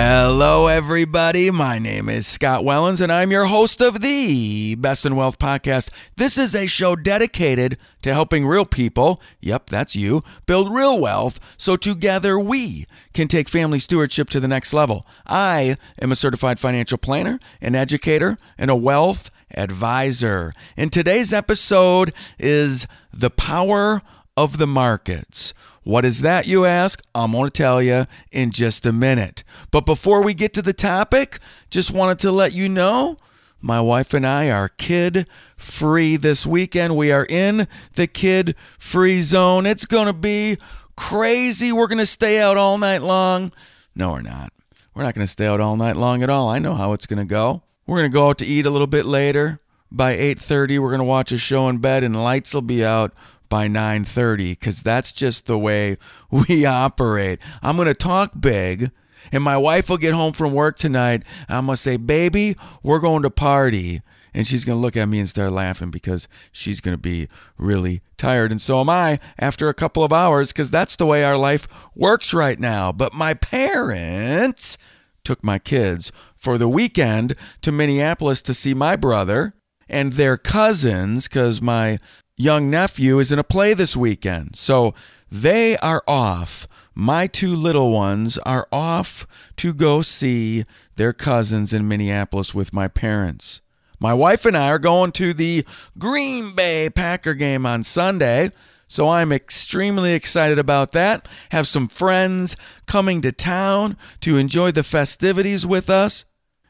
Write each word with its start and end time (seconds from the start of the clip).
Hello, 0.00 0.68
everybody. 0.68 1.50
My 1.50 1.80
name 1.80 2.08
is 2.08 2.24
Scott 2.24 2.62
Wellens, 2.62 3.00
and 3.00 3.10
I'm 3.10 3.32
your 3.32 3.46
host 3.46 3.80
of 3.80 4.00
the 4.00 4.76
Best 4.76 5.04
in 5.04 5.16
Wealth 5.16 5.40
podcast. 5.40 5.90
This 6.14 6.38
is 6.38 6.54
a 6.54 6.68
show 6.68 6.94
dedicated 6.94 7.80
to 8.02 8.14
helping 8.14 8.46
real 8.46 8.64
people, 8.64 9.20
yep, 9.40 9.68
that's 9.68 9.96
you, 9.96 10.22
build 10.46 10.72
real 10.72 11.00
wealth 11.00 11.40
so 11.58 11.74
together 11.74 12.38
we 12.38 12.84
can 13.12 13.26
take 13.26 13.48
family 13.48 13.80
stewardship 13.80 14.30
to 14.30 14.38
the 14.38 14.46
next 14.46 14.72
level. 14.72 15.04
I 15.26 15.74
am 16.00 16.12
a 16.12 16.16
certified 16.16 16.60
financial 16.60 16.96
planner, 16.96 17.40
an 17.60 17.74
educator, 17.74 18.36
and 18.56 18.70
a 18.70 18.76
wealth 18.76 19.32
advisor. 19.52 20.52
And 20.76 20.92
today's 20.92 21.32
episode 21.32 22.14
is 22.38 22.86
The 23.12 23.30
Power 23.30 24.00
of 24.38 24.58
the 24.58 24.68
Markets. 24.68 25.52
What 25.82 26.04
is 26.04 26.20
that, 26.20 26.46
you 26.46 26.64
ask? 26.64 27.02
I'm 27.12 27.32
going 27.32 27.46
to 27.46 27.50
tell 27.50 27.82
you 27.82 28.04
in 28.30 28.52
just 28.52 28.86
a 28.86 28.92
minute. 28.92 29.42
But 29.72 29.84
before 29.84 30.22
we 30.22 30.32
get 30.32 30.54
to 30.54 30.62
the 30.62 30.72
topic, 30.72 31.40
just 31.70 31.90
wanted 31.90 32.20
to 32.20 32.30
let 32.30 32.54
you 32.54 32.68
know 32.68 33.16
my 33.60 33.80
wife 33.80 34.14
and 34.14 34.24
I 34.24 34.48
are 34.52 34.68
kid 34.68 35.26
free 35.56 36.16
this 36.16 36.46
weekend. 36.46 36.96
We 36.96 37.10
are 37.10 37.26
in 37.28 37.66
the 37.96 38.06
kid 38.06 38.54
free 38.78 39.22
zone. 39.22 39.66
It's 39.66 39.86
going 39.86 40.06
to 40.06 40.12
be 40.12 40.56
crazy. 40.96 41.72
We're 41.72 41.88
going 41.88 41.98
to 41.98 42.06
stay 42.06 42.40
out 42.40 42.56
all 42.56 42.78
night 42.78 43.02
long. 43.02 43.50
No, 43.96 44.12
we're 44.12 44.22
not. 44.22 44.52
We're 44.94 45.02
not 45.02 45.14
going 45.14 45.26
to 45.26 45.32
stay 45.32 45.48
out 45.48 45.60
all 45.60 45.74
night 45.74 45.96
long 45.96 46.22
at 46.22 46.30
all. 46.30 46.48
I 46.48 46.60
know 46.60 46.74
how 46.74 46.92
it's 46.92 47.06
going 47.06 47.18
to 47.18 47.24
go. 47.24 47.64
We're 47.88 47.98
going 47.98 48.10
to 48.10 48.14
go 48.14 48.28
out 48.28 48.38
to 48.38 48.46
eat 48.46 48.66
a 48.66 48.70
little 48.70 48.86
bit 48.86 49.04
later. 49.04 49.58
By 49.90 50.14
8:30, 50.14 50.78
we're 50.78 50.90
going 50.90 50.98
to 50.98 51.04
watch 51.04 51.32
a 51.32 51.38
show 51.38 51.68
in 51.68 51.78
bed 51.78 52.04
and 52.04 52.14
lights 52.14 52.52
will 52.52 52.62
be 52.62 52.84
out 52.84 53.12
by 53.48 53.68
9:30 53.68 54.54
cuz 54.60 54.82
that's 54.82 55.12
just 55.12 55.46
the 55.46 55.58
way 55.58 55.96
we 56.30 56.64
operate. 56.64 57.40
I'm 57.62 57.76
going 57.76 57.88
to 57.88 57.94
talk 57.94 58.32
big 58.38 58.90
and 59.32 59.42
my 59.42 59.56
wife 59.56 59.88
will 59.88 59.96
get 59.96 60.14
home 60.14 60.32
from 60.32 60.52
work 60.52 60.76
tonight. 60.76 61.22
I'm 61.48 61.66
going 61.66 61.76
to 61.76 61.82
say, 61.82 61.96
"Baby, 61.96 62.56
we're 62.82 63.00
going 63.00 63.22
to 63.22 63.30
party." 63.30 64.02
And 64.34 64.46
she's 64.46 64.64
going 64.64 64.76
to 64.76 64.80
look 64.80 64.96
at 64.96 65.08
me 65.08 65.18
and 65.18 65.28
start 65.28 65.52
laughing 65.52 65.90
because 65.90 66.28
she's 66.52 66.80
going 66.80 66.94
to 66.94 67.00
be 67.00 67.28
really 67.56 68.02
tired. 68.18 68.52
And 68.52 68.60
so 68.60 68.78
am 68.80 68.90
I 68.90 69.18
after 69.38 69.68
a 69.68 69.74
couple 69.74 70.04
of 70.04 70.12
hours 70.12 70.52
because 70.52 70.70
that's 70.70 70.96
the 70.96 71.06
way 71.06 71.24
our 71.24 71.36
life 71.36 71.66
works 71.94 72.34
right 72.34 72.60
now. 72.60 72.92
But 72.92 73.14
my 73.14 73.34
parents 73.34 74.78
took 75.24 75.42
my 75.42 75.58
kids 75.58 76.12
for 76.36 76.56
the 76.56 76.68
weekend 76.68 77.34
to 77.62 77.72
Minneapolis 77.72 78.40
to 78.42 78.54
see 78.54 78.74
my 78.74 78.96
brother 78.96 79.52
and 79.88 80.12
their 80.12 80.36
cousins 80.36 81.26
because 81.26 81.60
my 81.60 81.98
young 82.38 82.70
nephew 82.70 83.18
is 83.18 83.30
in 83.30 83.38
a 83.38 83.44
play 83.44 83.74
this 83.74 83.94
weekend. 83.94 84.56
So 84.56 84.94
they 85.30 85.76
are 85.78 86.02
off. 86.08 86.66
My 86.94 87.26
two 87.26 87.54
little 87.54 87.92
ones 87.92 88.38
are 88.38 88.66
off 88.72 89.26
to 89.56 89.74
go 89.74 90.00
see 90.00 90.64
their 90.96 91.12
cousins 91.12 91.72
in 91.72 91.86
Minneapolis 91.86 92.54
with 92.54 92.72
my 92.72 92.88
parents. 92.88 93.60
My 94.00 94.14
wife 94.14 94.46
and 94.46 94.56
I 94.56 94.68
are 94.68 94.78
going 94.78 95.12
to 95.12 95.34
the 95.34 95.66
Green 95.98 96.54
Bay 96.54 96.88
Packer 96.88 97.34
game 97.34 97.66
on 97.66 97.82
Sunday. 97.82 98.50
So 98.86 99.08
I'm 99.08 99.32
extremely 99.32 100.14
excited 100.14 100.58
about 100.58 100.92
that. 100.92 101.28
Have 101.50 101.66
some 101.66 101.88
friends 101.88 102.56
coming 102.86 103.20
to 103.22 103.32
town 103.32 103.96
to 104.20 104.38
enjoy 104.38 104.70
the 104.70 104.82
festivities 104.82 105.66
with 105.66 105.90
us. 105.90 106.24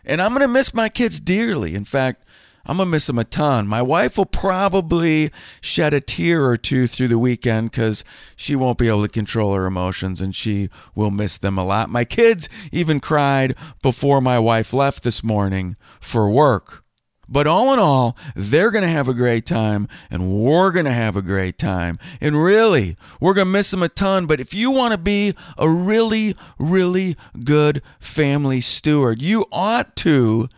And 0.05 0.21
I'm 0.21 0.31
going 0.31 0.41
to 0.41 0.49
miss 0.49 0.75
my 0.75 0.89
kids 0.89 1.21
dearly. 1.21 1.75
In 1.75 1.85
fact, 1.85 2.28
I'm 2.67 2.77
going 2.77 2.87
to 2.89 2.91
miss 2.91 3.07
them 3.07 3.19
a 3.19 3.25
ton. 3.25 3.67
My 3.67 3.83
wife 3.83 4.19
will 4.19 4.27
probably 4.27 5.31
shed 5.61 5.95
a 5.95 6.01
tear 6.01 6.45
or 6.45 6.57
two 6.57 6.87
through 6.87 7.09
the 7.09 7.19
weekend 7.19 7.71
because 7.71 8.05
she 8.37 8.55
won't 8.55 8.79
be 8.79 8.89
able 8.89 9.03
to 9.03 9.09
control 9.09 9.55
her 9.55 9.67
emotions 9.67 10.21
and 10.21 10.35
she 10.35 10.69
will 10.95 11.11
miss 11.11 11.39
them 11.39 11.57
a 11.57 11.65
lot. 11.65 11.91
My 11.91 12.05
kids 12.05 12.49
even 12.71 13.01
cried 13.01 13.55
before 13.83 14.21
my 14.21 14.39
wife 14.39 14.73
left 14.73 15.03
this 15.03 15.25
morning 15.25 15.77
for 16.01 16.29
work. 16.31 16.85
But 17.29 17.47
all 17.47 17.73
in 17.75 17.79
all, 17.79 18.17
they're 18.35 18.71
going 18.71 18.85
to 18.85 18.89
have 18.89 19.09
a 19.09 19.15
great 19.15 19.45
time 19.45 19.87
and 20.11 20.33
we're 20.33 20.73
going 20.73 20.87
to 20.87 20.93
have 20.93 21.15
a 21.15 21.23
great 21.23 21.59
time. 21.59 21.99
And 22.21 22.43
really, 22.43 22.97
we're 23.21 23.35
going 23.35 23.47
to 23.47 23.53
miss 23.53 23.71
them 23.71 23.83
a 23.83 23.89
ton. 23.89 24.27
But 24.27 24.41
if 24.41 24.55
you 24.55 24.71
want 24.71 24.93
to 24.93 24.99
be 24.99 25.35
a 25.59 25.69
really, 25.69 26.35
really 26.59 27.17
good 27.45 27.83
family 28.01 28.63
steward, 28.63 29.21
you 29.21 29.45
ought 29.53 29.95
to 29.97 30.49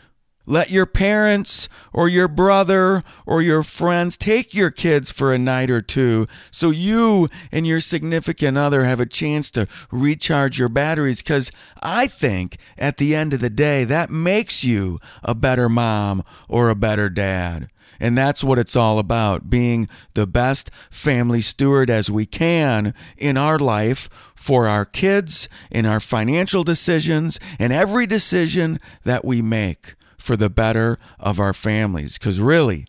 let 0.50 0.68
your 0.68 0.84
parents 0.84 1.68
or 1.92 2.08
your 2.08 2.26
brother 2.26 3.02
or 3.24 3.40
your 3.40 3.62
friends 3.62 4.16
take 4.16 4.52
your 4.52 4.72
kids 4.72 5.08
for 5.08 5.32
a 5.32 5.38
night 5.38 5.70
or 5.70 5.80
two 5.80 6.26
so 6.50 6.70
you 6.70 7.28
and 7.52 7.68
your 7.68 7.78
significant 7.78 8.58
other 8.58 8.82
have 8.82 8.98
a 8.98 9.06
chance 9.06 9.48
to 9.52 9.68
recharge 9.92 10.58
your 10.58 10.68
batteries. 10.68 11.22
Because 11.22 11.52
I 11.80 12.08
think 12.08 12.56
at 12.76 12.96
the 12.96 13.14
end 13.14 13.32
of 13.32 13.40
the 13.40 13.48
day, 13.48 13.84
that 13.84 14.10
makes 14.10 14.64
you 14.64 14.98
a 15.22 15.36
better 15.36 15.68
mom 15.68 16.24
or 16.48 16.68
a 16.68 16.74
better 16.74 17.08
dad. 17.08 17.68
And 18.00 18.18
that's 18.18 18.42
what 18.42 18.58
it's 18.58 18.74
all 18.74 18.98
about 18.98 19.50
being 19.50 19.86
the 20.14 20.26
best 20.26 20.70
family 20.90 21.42
steward 21.42 21.90
as 21.90 22.10
we 22.10 22.26
can 22.26 22.92
in 23.16 23.36
our 23.36 23.58
life 23.58 24.32
for 24.34 24.66
our 24.66 24.84
kids, 24.84 25.48
in 25.70 25.86
our 25.86 26.00
financial 26.00 26.64
decisions, 26.64 27.38
and 27.60 27.72
every 27.72 28.06
decision 28.06 28.78
that 29.04 29.24
we 29.24 29.42
make 29.42 29.94
for 30.30 30.36
the 30.36 30.48
better 30.48 30.96
of 31.18 31.40
our 31.40 31.52
families. 31.52 32.16
Because 32.16 32.38
really, 32.38 32.86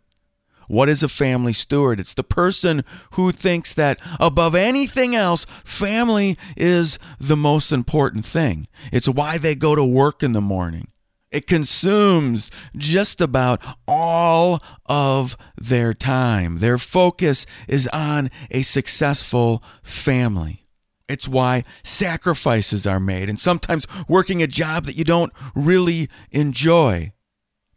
what 0.68 0.90
is 0.90 1.02
a 1.02 1.10
family 1.10 1.54
steward? 1.54 2.00
It's 2.00 2.14
the 2.14 2.24
person 2.24 2.84
who 3.14 3.32
thinks 3.32 3.74
that 3.74 4.00
above 4.20 4.54
anything 4.54 5.16
else, 5.16 5.46
family 5.66 6.38
is 6.56 7.00
the 7.20 7.36
most 7.36 7.72
important 7.72 8.26
thing. 8.26 8.68
It's 8.94 9.10
why 9.10 9.40
they 9.40 9.56
go 9.56 9.74
to 9.74 9.84
work 9.84 10.22
in 10.22 10.34
the 10.34 10.40
morning. 10.40 10.90
It 11.32 11.48
consumes 11.48 12.52
just 12.78 13.22
about 13.22 13.60
all 13.88 14.60
of 14.86 15.36
their 15.58 15.96
time. 15.96 16.60
Their 16.60 16.78
focus 16.78 17.48
is 17.68 17.88
on 17.92 18.30
a 18.52 18.62
successful 18.62 19.64
family. 19.82 20.62
It's 21.10 21.28
why 21.28 21.64
sacrifices 21.82 22.86
are 22.86 23.00
made 23.00 23.30
and 23.30 23.40
sometimes 23.40 23.88
working 24.08 24.44
a 24.44 24.48
job 24.48 24.86
that 24.86 24.96
you 24.96 25.06
don't 25.06 25.34
really 25.56 26.08
enjoy. 26.30 27.14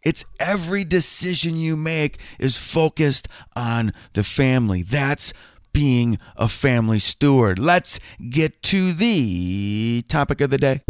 It's 0.05 0.25
every 0.39 0.85
decision 0.85 1.57
you 1.57 1.77
make 1.77 2.19
is 2.39 2.57
focused 2.57 3.29
on 3.57 3.93
the 4.13 4.25
family. 4.25 4.83
That's 4.83 5.33
being 5.73 6.19
a 6.37 6.49
family 6.49 6.99
steward. 6.99 7.59
Let's 7.59 7.99
get 8.31 8.63
to 8.65 8.93
the 8.93 10.03
topic 10.09 10.41
of 10.41 10.51
the 10.51 10.59
day. 10.59 10.83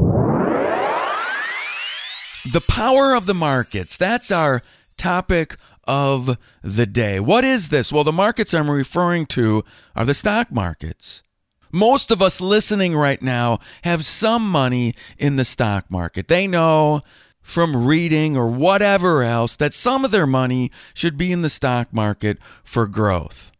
The 2.52 2.64
power 2.68 3.14
of 3.14 3.26
the 3.26 3.34
markets. 3.34 3.96
That's 3.96 4.30
our 4.30 4.60
topic 4.98 5.56
of 5.84 6.36
the 6.62 6.86
day. 6.86 7.18
What 7.20 7.44
is 7.44 7.68
this? 7.68 7.90
Well, 7.92 8.04
the 8.04 8.12
markets 8.12 8.52
I'm 8.52 8.70
referring 8.70 9.26
to 9.26 9.62
are 9.96 10.04
the 10.04 10.14
stock 10.14 10.52
markets. 10.52 11.22
Most 11.72 12.10
of 12.10 12.22
us 12.22 12.40
listening 12.40 12.94
right 12.94 13.20
now 13.20 13.58
have 13.82 14.04
some 14.04 14.48
money 14.48 14.94
in 15.18 15.36
the 15.36 15.44
stock 15.44 15.90
market. 15.90 16.28
They 16.28 16.46
know 16.46 17.00
from 17.44 17.86
reading 17.86 18.36
or 18.36 18.48
whatever 18.48 19.22
else 19.22 19.54
that 19.56 19.74
some 19.74 20.04
of 20.04 20.10
their 20.10 20.26
money 20.26 20.72
should 20.94 21.16
be 21.16 21.30
in 21.30 21.42
the 21.42 21.50
stock 21.50 21.92
market 21.92 22.38
for 22.64 22.88
growth. 22.88 23.52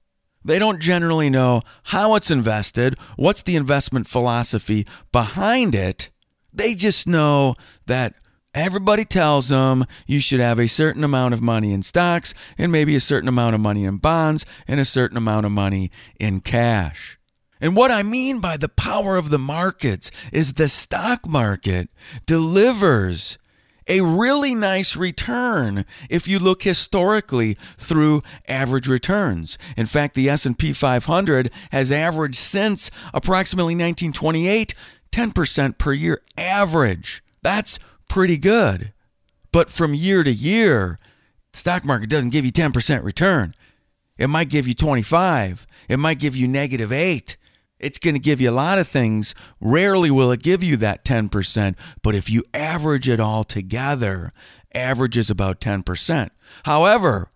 They 0.45 0.59
don't 0.59 0.81
generally 0.81 1.31
know 1.31 1.63
how 1.85 2.17
it's 2.17 2.31
invested, 2.31 2.99
what's 3.17 3.43
the 3.43 3.57
investment 3.57 4.07
philosophy 4.07 4.87
behind 5.13 5.75
it. 5.75 6.11
They 6.53 6.75
just 6.75 7.07
know 7.07 7.55
that 7.87 8.15
everybody 8.55 9.05
tells 9.05 9.49
them 9.49 9.85
you 10.07 10.21
should 10.21 10.41
have 10.41 10.59
a 10.59 10.67
certain 10.67 11.05
amount 11.05 11.35
of 11.35 11.43
money 11.43 11.73
in 11.73 11.83
stocks 11.83 12.35
and 12.57 12.73
maybe 12.73 12.97
a 12.97 13.01
certain 13.01 13.29
amount 13.29 13.55
of 13.55 13.61
money 13.61 13.85
in 13.85 13.99
bonds 13.99 14.47
and 14.67 14.81
a 14.81 14.85
certain 14.85 15.17
amount 15.17 15.45
of 15.47 15.53
money 15.53 15.91
in 16.19 16.41
cash. 16.41 17.19
And 17.61 17.77
what 17.77 17.91
I 17.91 18.03
mean 18.03 18.41
by 18.41 18.57
the 18.57 18.69
power 18.69 19.17
of 19.17 19.31
the 19.31 19.39
markets 19.39 20.11
is 20.33 20.55
the 20.55 20.69
stock 20.69 21.27
market 21.27 21.89
delivers 22.27 23.39
a 23.87 24.01
really 24.01 24.55
nice 24.55 24.97
return 24.97 25.85
if 26.09 26.27
you 26.27 26.39
look 26.39 26.63
historically 26.63 27.55
through 27.55 28.23
average 28.49 28.89
returns. 28.89 29.59
In 29.77 29.87
fact, 29.87 30.15
the 30.15 30.29
S&P 30.29 30.73
500 30.73 31.51
has 31.73 31.93
averaged 31.93 32.37
since 32.37 32.91
approximately 33.13 33.75
1928 33.75 34.75
10% 35.13 35.79
per 35.79 35.93
year 35.93 36.21
average. 36.37 37.23
That's 37.43 37.79
pretty 38.09 38.37
good. 38.37 38.93
But 39.53 39.71
from 39.71 39.95
year 39.95 40.25
to 40.25 40.33
year, 40.33 40.99
stock 41.53 41.85
market 41.85 42.11
doesn't 42.11 42.31
give 42.31 42.45
you 42.45 42.51
10% 42.51 43.05
return. 43.05 43.55
It 44.19 44.27
might 44.29 44.49
give 44.49 44.67
you 44.67 44.75
25. 44.75 45.67
It 45.89 45.99
might 45.99 46.19
give 46.19 46.35
you 46.35 46.49
negative 46.49 46.91
8. 46.91 47.37
It's 47.85 47.99
going 47.99 48.15
to 48.15 48.21
give 48.21 48.41
you 48.41 48.49
a 48.49 48.53
lot 48.53 48.79
of 48.79 48.89
things. 48.89 49.35
Rarely 49.61 50.11
will 50.11 50.33
it 50.33 50.43
give 50.43 50.65
you 50.65 50.79
that 50.79 51.05
10%, 51.05 51.77
but 52.03 52.15
if 52.15 52.31
you 52.31 52.43
average 52.55 53.07
it 53.07 53.21
all 53.21 53.45
together, 53.45 54.33
average 54.75 55.19
is 55.19 55.29
about 55.29 55.61
10%. 55.61 56.31
However, 56.65 57.29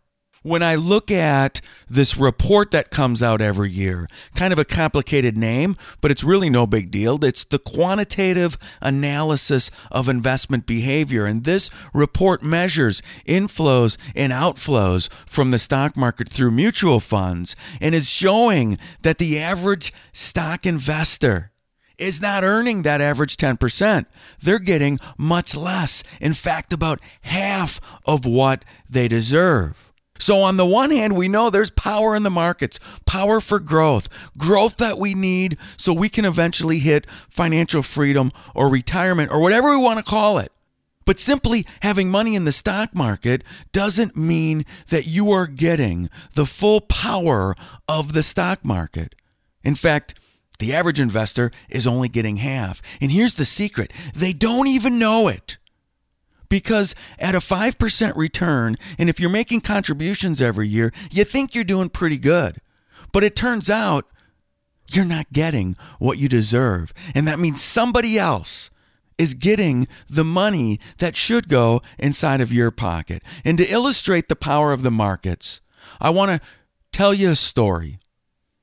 when 0.43 0.63
I 0.63 0.75
look 0.75 1.11
at 1.11 1.61
this 1.89 2.17
report 2.17 2.71
that 2.71 2.91
comes 2.91 3.23
out 3.23 3.41
every 3.41 3.71
year, 3.71 4.07
kind 4.35 4.53
of 4.53 4.59
a 4.59 4.65
complicated 4.65 5.37
name, 5.37 5.77
but 6.01 6.11
it's 6.11 6.25
really 6.25 6.51
no 6.51 6.67
big 6.67 6.91
deal. 6.91 7.25
It's 7.25 7.45
the 7.45 7.59
quantitative 7.59 8.57
analysis 8.81 9.71
of 9.91 10.09
investment 10.09 10.67
behavior. 10.67 11.25
And 11.27 11.45
this 11.45 11.71
report 11.93 12.43
measures 12.43 13.03
inflows 13.27 13.97
and 14.15 14.33
outflows 14.33 15.13
from 15.27 15.51
the 15.51 15.59
stock 15.59 15.97
market 15.97 16.29
through 16.29 16.51
mutual 16.51 17.01
funds 17.01 17.57
and 17.81 17.95
is 17.95 18.09
showing 18.09 18.79
that 19.03 19.19
the 19.19 19.39
average 19.39 19.93
stock 20.13 20.67
investor 20.67 21.51
is 21.99 22.23
not 22.23 22.45
earning 22.45 22.83
that 22.83 23.01
average 23.01 23.37
10%. 23.37 24.07
They're 24.41 24.59
getting 24.59 24.99
much 25.17 25.57
less. 25.57 26.03
In 26.21 26.33
fact, 26.33 26.73
about 26.73 27.01
half 27.23 27.81
of 28.07 28.25
what 28.25 28.65
they 28.89 29.09
deserve. 29.09 29.88
So, 30.19 30.43
on 30.43 30.57
the 30.57 30.67
one 30.67 30.91
hand, 30.91 31.17
we 31.17 31.29
know 31.29 31.51
there's 31.51 31.71
power 31.71 32.15
in 32.17 32.23
the 32.23 32.31
markets, 32.31 32.79
power 33.07 33.41
for 33.41 33.61
growth, 33.61 34.31
growth 34.37 34.77
that 34.79 34.99
we 34.99 35.15
need 35.15 35.59
so 35.77 35.93
we 35.93 36.09
can 36.09 36.25
eventually 36.25 36.79
hit 36.79 37.09
financial 37.29 37.83
freedom 37.83 38.33
or 38.55 38.71
retirement 38.71 39.31
or 39.31 39.41
whatever 39.41 39.71
we 39.71 39.83
want 39.83 39.99
to 39.99 40.11
call 40.11 40.39
it. 40.39 40.53
But 41.09 41.19
simply 41.19 41.67
having 41.81 42.11
money 42.11 42.35
in 42.35 42.45
the 42.45 42.53
stock 42.53 42.95
market 42.95 43.43
doesn't 43.73 44.15
mean 44.15 44.67
that 44.91 45.07
you 45.07 45.31
are 45.31 45.47
getting 45.47 46.11
the 46.35 46.45
full 46.45 46.83
power 46.83 47.55
of 47.89 48.13
the 48.13 48.23
stock 48.23 48.63
market. 48.63 49.15
In 49.65 49.75
fact, 49.75 50.15
the 50.59 50.75
average 50.75 51.01
investor 51.01 51.51
is 51.71 51.87
only 51.87 52.09
getting 52.09 52.37
half. 52.37 52.83
And 53.01 53.11
here's 53.11 53.35
the 53.35 53.47
secret 53.47 53.91
they 54.15 54.35
don't 54.35 54.67
even 54.67 54.99
know 54.99 55.29
it 55.29 55.57
because 56.49 56.95
at 57.19 57.35
a 57.35 57.39
5% 57.39 58.17
return, 58.17 58.77
and 58.99 59.09
if 59.09 59.21
you're 59.21 59.31
making 59.31 59.61
contributions 59.61 60.41
every 60.41 60.69
year, 60.69 60.93
you 61.11 61.25
think 61.25 61.55
you're 61.55 61.65
doing 61.65 61.89
pretty 61.89 62.19
good. 62.19 62.59
But 63.13 63.25
it 63.25 63.37
turns 63.37 63.71
out 63.71 64.07
you're 64.91 65.05
not 65.05 65.33
getting 65.33 65.77
what 65.99 66.19
you 66.19 66.29
deserve. 66.29 66.93
And 67.15 67.29
that 67.29 67.39
means 67.39 67.63
somebody 67.63 68.19
else 68.19 68.71
is 69.19 69.35
getting 69.35 69.87
the 70.09 70.25
money 70.25 70.79
that 70.99 71.17
should 71.17 71.49
go 71.49 71.83
inside 71.99 72.41
of 72.41 72.53
your 72.53 72.71
pocket. 72.71 73.23
And 73.45 73.59
to 73.59 73.71
illustrate 73.71 74.29
the 74.29 74.37
power 74.37 74.73
of 74.73 74.83
the 74.83 74.91
markets, 74.91 75.61
I 76.01 76.11
want 76.11 76.31
to 76.31 76.41
tell 76.93 77.13
you 77.13 77.31
a 77.31 77.37
story. 77.37 77.99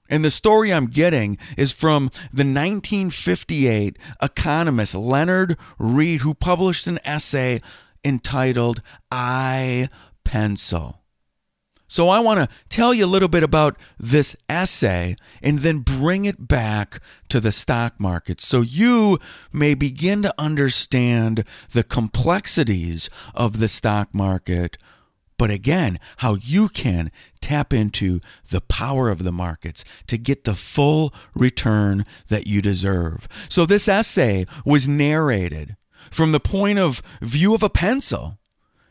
And 0.09 0.23
the 0.23 0.31
story 0.31 0.71
I'm 0.73 0.87
getting 0.87 1.37
is 1.57 1.71
from 1.71 2.09
the 2.31 2.43
1958 2.43 3.97
economist 4.21 4.95
Leonard 4.95 5.57
Read, 5.79 6.21
who 6.21 6.33
published 6.33 6.87
an 6.87 6.99
essay 7.03 7.61
entitled 8.03 8.81
I 9.11 9.89
Pencil. 10.23 11.01
So 11.87 12.09
I 12.09 12.19
want 12.19 12.39
to 12.39 12.55
tell 12.67 12.93
you 12.93 13.05
a 13.05 13.07
little 13.07 13.29
bit 13.29 13.43
about 13.43 13.77
this 13.97 14.35
essay 14.49 15.15
and 15.41 15.59
then 15.59 15.79
bring 15.79 16.25
it 16.25 16.47
back 16.47 16.99
to 17.29 17.39
the 17.39 17.51
stock 17.51 17.99
market 17.99 18.41
so 18.41 18.61
you 18.61 19.19
may 19.53 19.75
begin 19.75 20.23
to 20.23 20.33
understand 20.37 21.43
the 21.71 21.83
complexities 21.83 23.09
of 23.33 23.59
the 23.59 23.67
stock 23.67 24.13
market 24.13 24.77
but 25.37 25.51
again, 25.51 25.99
how 26.17 26.35
you 26.35 26.69
can 26.69 27.11
tap 27.41 27.73
into 27.73 28.19
the 28.49 28.61
power 28.61 29.09
of 29.09 29.23
the 29.23 29.31
markets 29.31 29.83
to 30.07 30.17
get 30.17 30.43
the 30.43 30.55
full 30.55 31.13
return 31.33 32.03
that 32.29 32.47
you 32.47 32.61
deserve. 32.61 33.27
So, 33.49 33.65
this 33.65 33.87
essay 33.87 34.45
was 34.65 34.87
narrated 34.87 35.75
from 36.09 36.31
the 36.31 36.39
point 36.39 36.79
of 36.79 37.01
view 37.21 37.53
of 37.53 37.63
a 37.63 37.69
pencil. 37.69 38.37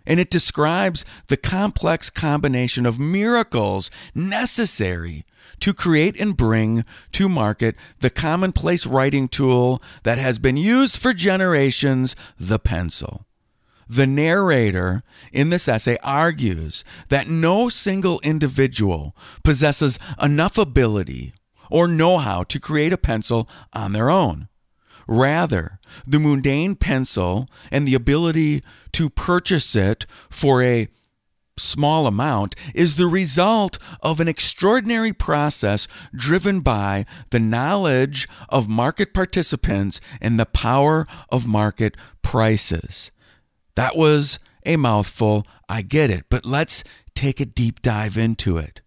And 0.06 0.20
it 0.20 0.28
describes 0.28 1.02
the 1.28 1.38
complex 1.38 2.10
combination 2.10 2.84
of 2.84 2.98
miracles 2.98 3.90
necessary 4.14 5.24
to 5.60 5.72
create 5.72 6.20
and 6.20 6.36
bring 6.36 6.82
to 7.12 7.26
market 7.26 7.74
the 8.00 8.10
commonplace 8.10 8.84
writing 8.84 9.28
tool 9.28 9.80
that 10.02 10.18
has 10.18 10.38
been 10.38 10.58
used 10.58 10.98
for 10.98 11.14
generations, 11.14 12.14
the 12.38 12.58
pencil. 12.58 13.24
The 13.88 14.06
narrator 14.06 15.02
in 15.32 15.50
this 15.50 15.68
essay 15.68 15.98
argues 16.02 16.84
that 17.08 17.28
no 17.28 17.68
single 17.68 18.20
individual 18.22 19.16
possesses 19.42 19.98
enough 20.22 20.58
ability 20.58 21.34
or 21.70 21.88
know 21.88 22.18
how 22.18 22.44
to 22.44 22.60
create 22.60 22.92
a 22.92 22.98
pencil 22.98 23.48
on 23.72 23.92
their 23.92 24.10
own. 24.10 24.48
Rather, 25.06 25.80
the 26.06 26.18
mundane 26.18 26.76
pencil 26.76 27.48
and 27.70 27.86
the 27.86 27.94
ability 27.94 28.62
to 28.92 29.10
purchase 29.10 29.76
it 29.76 30.06
for 30.30 30.62
a 30.62 30.88
small 31.56 32.06
amount 32.06 32.54
is 32.74 32.96
the 32.96 33.06
result 33.06 33.78
of 34.02 34.18
an 34.18 34.28
extraordinary 34.28 35.12
process 35.12 35.86
driven 36.14 36.60
by 36.60 37.04
the 37.30 37.38
knowledge 37.38 38.28
of 38.48 38.68
market 38.68 39.14
participants 39.14 40.00
and 40.20 40.38
the 40.38 40.46
power 40.46 41.06
of 41.30 41.46
market 41.46 41.96
prices. 42.22 43.12
That 43.76 43.96
was 43.96 44.38
a 44.64 44.76
mouthful. 44.76 45.46
I 45.68 45.82
get 45.82 46.10
it. 46.10 46.26
But 46.28 46.46
let's 46.46 46.84
take 47.14 47.40
a 47.40 47.46
deep 47.46 47.82
dive 47.82 48.16
into 48.16 48.56
it. 48.56 48.80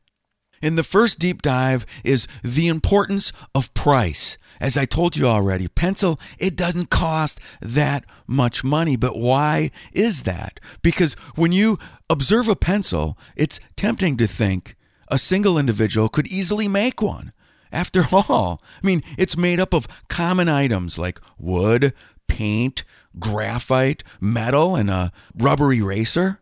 And 0.62 0.78
the 0.78 0.84
first 0.84 1.19
deep 1.19 1.42
dive 1.42 1.86
is 2.04 2.28
the 2.44 2.68
importance 2.68 3.31
of 3.54 3.74
price. 3.74 4.38
As 4.60 4.75
I 4.75 4.86
told 4.86 5.16
you 5.16 5.28
already, 5.28 5.68
pencil, 5.68 6.19
it 6.39 6.56
doesn't 6.56 6.89
cost 6.89 7.39
that 7.62 8.06
much 8.25 8.63
money. 8.63 8.98
But 8.98 9.18
why 9.18 9.72
is 9.94 10.24
that? 10.24 10.60
Because 10.81 11.13
when 11.36 11.51
you 11.51 11.78
observe 12.10 12.48
a 12.48 12.56
pencil, 12.56 13.18
it's 13.36 13.60
tempting 13.75 14.18
to 14.18 14.28
think 14.28 14.75
a 15.10 15.18
single 15.19 15.57
individual 15.57 16.10
could 16.10 16.28
easily 16.28 16.68
make 16.68 17.01
one. 17.01 17.30
After 17.72 18.07
all, 18.12 18.62
I 18.81 18.86
mean, 18.86 19.04
it's 19.18 19.38
made 19.38 19.60
up 19.60 19.74
of 19.74 19.88
common 20.07 20.50
items 20.50 20.98
like 20.98 21.19
wood, 21.38 21.94
paint, 22.27 22.84
graphite, 23.19 24.03
metal, 24.19 24.75
and 24.75 24.89
a 24.89 25.12
rubber 25.36 25.74
eraser. 25.74 26.39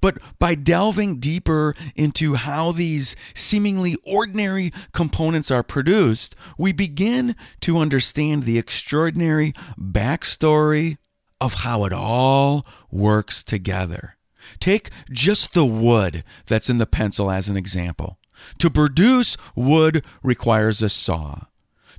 But 0.00 0.18
by 0.38 0.54
delving 0.54 1.20
deeper 1.20 1.74
into 1.94 2.34
how 2.34 2.72
these 2.72 3.14
seemingly 3.34 3.96
ordinary 4.04 4.72
components 4.92 5.50
are 5.50 5.62
produced, 5.62 6.34
we 6.58 6.72
begin 6.72 7.36
to 7.60 7.78
understand 7.78 8.42
the 8.42 8.58
extraordinary 8.58 9.52
backstory 9.78 10.98
of 11.40 11.54
how 11.54 11.84
it 11.84 11.92
all 11.92 12.66
works 12.90 13.42
together. 13.42 14.16
Take 14.58 14.90
just 15.10 15.52
the 15.52 15.66
wood 15.66 16.24
that's 16.46 16.70
in 16.70 16.78
the 16.78 16.86
pencil 16.86 17.30
as 17.30 17.48
an 17.48 17.56
example. 17.56 18.18
To 18.58 18.70
produce 18.70 19.36
wood 19.54 20.04
requires 20.22 20.82
a 20.82 20.88
saw. 20.88 21.42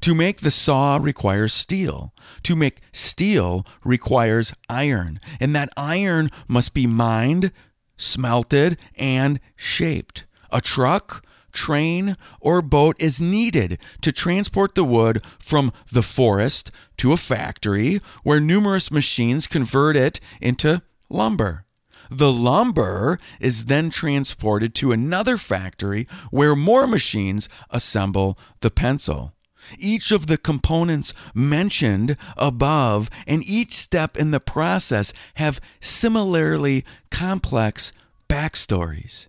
To 0.02 0.16
make 0.16 0.42
the 0.42 0.52
saw 0.52 0.98
requires 1.02 1.54
steel. 1.54 2.14
To 2.44 2.56
make 2.56 2.82
steel 2.92 3.66
requires 3.84 4.54
iron. 4.70 5.18
And 5.40 5.56
that 5.56 5.70
iron 5.76 6.30
must 6.48 6.74
be 6.74 6.88
mined, 6.88 7.52
smelted, 7.96 8.78
and 8.96 9.40
shaped. 9.56 10.26
A 10.52 10.62
truck, 10.62 11.26
train, 11.52 12.16
or 12.40 12.62
boat 12.62 12.96
is 13.00 13.20
needed 13.20 13.80
to 14.02 14.12
transport 14.12 14.76
the 14.76 14.84
wood 14.84 15.26
from 15.40 15.72
the 15.92 16.04
forest 16.04 16.72
to 16.98 17.12
a 17.12 17.18
factory 17.18 18.00
where 18.24 18.40
numerous 18.40 18.92
machines 18.92 19.48
convert 19.48 19.98
it 19.98 20.20
into 20.40 20.82
lumber. 21.10 21.66
The 22.10 22.32
lumber 22.32 23.20
is 23.40 23.66
then 23.66 23.90
transported 23.90 24.74
to 24.76 24.92
another 24.92 25.38
factory 25.38 26.06
where 26.32 26.56
more 26.56 26.88
machines 26.88 27.50
assemble 27.70 28.38
the 28.62 28.72
pencil. 28.72 29.34
Each 29.80 30.12
of 30.12 30.28
the 30.28 30.38
components 30.38 31.14
mentioned 31.34 32.18
above 32.38 33.10
and 33.26 33.44
each 33.44 33.74
step 33.74 34.18
in 34.18 34.32
the 34.32 34.40
process 34.40 35.14
have 35.36 35.62
similarly 35.80 36.84
complex 37.10 37.92
backstories. 38.30 39.28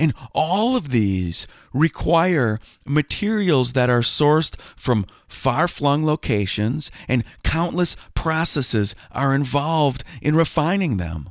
And 0.00 0.14
all 0.32 0.76
of 0.76 0.88
these 0.88 1.46
require 1.74 2.58
materials 2.86 3.74
that 3.74 3.90
are 3.90 4.00
sourced 4.00 4.58
from 4.74 5.04
far 5.28 5.68
flung 5.68 6.06
locations, 6.06 6.90
and 7.06 7.22
countless 7.44 7.96
processes 8.14 8.94
are 9.12 9.34
involved 9.34 10.02
in 10.22 10.34
refining 10.34 10.96
them. 10.96 11.30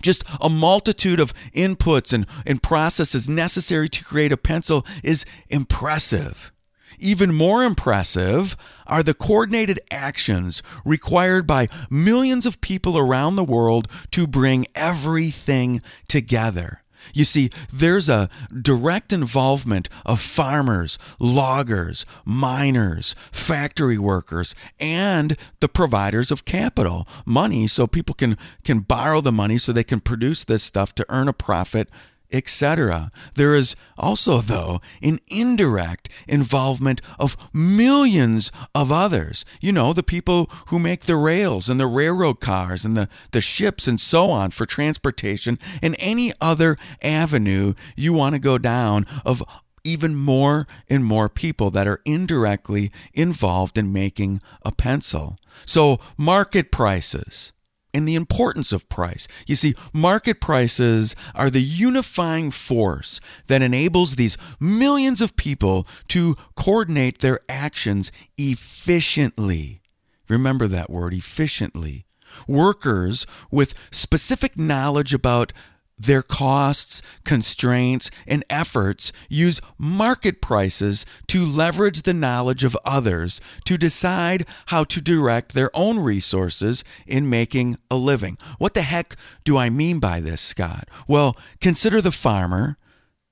Just 0.00 0.24
a 0.40 0.48
multitude 0.48 1.20
of 1.20 1.34
inputs 1.52 2.14
and, 2.14 2.26
and 2.46 2.62
processes 2.62 3.28
necessary 3.28 3.90
to 3.90 4.04
create 4.04 4.32
a 4.32 4.38
pencil 4.38 4.86
is 5.04 5.26
impressive. 5.50 6.52
Even 6.98 7.34
more 7.34 7.64
impressive 7.64 8.56
are 8.86 9.02
the 9.02 9.14
coordinated 9.14 9.80
actions 9.90 10.62
required 10.84 11.46
by 11.46 11.68
millions 11.90 12.46
of 12.46 12.60
people 12.60 12.98
around 12.98 13.36
the 13.36 13.44
world 13.44 13.88
to 14.12 14.26
bring 14.26 14.66
everything 14.74 15.80
together. 16.08 16.82
You 17.14 17.24
see, 17.24 17.50
there's 17.72 18.08
a 18.08 18.28
direct 18.62 19.12
involvement 19.12 19.88
of 20.04 20.20
farmers, 20.20 20.98
loggers, 21.18 22.04
miners, 22.24 23.14
factory 23.30 23.98
workers, 23.98 24.54
and 24.80 25.36
the 25.60 25.68
providers 25.68 26.30
of 26.30 26.44
capital, 26.44 27.06
money, 27.24 27.66
so 27.66 27.86
people 27.86 28.14
can, 28.14 28.36
can 28.64 28.80
borrow 28.80 29.20
the 29.20 29.32
money 29.32 29.58
so 29.58 29.72
they 29.72 29.84
can 29.84 30.00
produce 30.00 30.44
this 30.44 30.62
stuff 30.62 30.94
to 30.96 31.06
earn 31.08 31.28
a 31.28 31.32
profit 31.32 31.88
etc. 32.32 33.10
There 33.34 33.54
is 33.54 33.76
also, 33.98 34.40
though, 34.40 34.80
an 35.02 35.20
indirect 35.28 36.08
involvement 36.28 37.00
of 37.18 37.36
millions 37.52 38.52
of 38.74 38.92
others. 38.92 39.44
You 39.60 39.72
know, 39.72 39.92
the 39.92 40.02
people 40.02 40.50
who 40.68 40.78
make 40.78 41.02
the 41.02 41.16
rails 41.16 41.68
and 41.68 41.78
the 41.78 41.86
railroad 41.86 42.40
cars 42.40 42.84
and 42.84 42.96
the, 42.96 43.08
the 43.32 43.40
ships 43.40 43.86
and 43.86 44.00
so 44.00 44.30
on 44.30 44.50
for 44.50 44.66
transportation 44.66 45.58
and 45.82 45.96
any 45.98 46.32
other 46.40 46.76
avenue 47.02 47.74
you 47.96 48.12
want 48.12 48.34
to 48.34 48.38
go 48.38 48.58
down 48.58 49.06
of 49.24 49.42
even 49.84 50.16
more 50.16 50.66
and 50.90 51.04
more 51.04 51.28
people 51.28 51.70
that 51.70 51.86
are 51.86 52.00
indirectly 52.04 52.90
involved 53.14 53.78
in 53.78 53.92
making 53.92 54.40
a 54.62 54.72
pencil. 54.72 55.38
So, 55.64 56.00
market 56.18 56.72
prices 56.72 57.52
and 57.94 58.06
the 58.08 58.14
importance 58.14 58.72
of 58.72 58.88
price. 58.88 59.26
You 59.46 59.56
see, 59.56 59.74
market 59.92 60.40
prices 60.40 61.16
are 61.34 61.50
the 61.50 61.60
unifying 61.60 62.50
force 62.50 63.20
that 63.46 63.62
enables 63.62 64.16
these 64.16 64.36
millions 64.60 65.20
of 65.20 65.36
people 65.36 65.86
to 66.08 66.34
coordinate 66.56 67.20
their 67.20 67.40
actions 67.48 68.12
efficiently. 68.36 69.80
Remember 70.28 70.66
that 70.68 70.90
word, 70.90 71.14
efficiently. 71.14 72.04
Workers 72.46 73.26
with 73.50 73.88
specific 73.90 74.58
knowledge 74.58 75.14
about 75.14 75.52
their 75.98 76.22
costs, 76.22 77.00
constraints, 77.24 78.10
and 78.26 78.44
efforts 78.50 79.12
use 79.28 79.60
market 79.78 80.40
prices 80.40 81.06
to 81.28 81.44
leverage 81.44 82.02
the 82.02 82.14
knowledge 82.14 82.64
of 82.64 82.76
others 82.84 83.40
to 83.64 83.78
decide 83.78 84.44
how 84.66 84.84
to 84.84 85.00
direct 85.00 85.54
their 85.54 85.70
own 85.74 85.98
resources 85.98 86.84
in 87.06 87.30
making 87.30 87.76
a 87.90 87.96
living. 87.96 88.36
What 88.58 88.74
the 88.74 88.82
heck 88.82 89.14
do 89.44 89.56
I 89.56 89.70
mean 89.70 89.98
by 89.98 90.20
this, 90.20 90.40
Scott? 90.40 90.88
Well, 91.08 91.36
consider 91.60 92.00
the 92.00 92.12
farmer, 92.12 92.76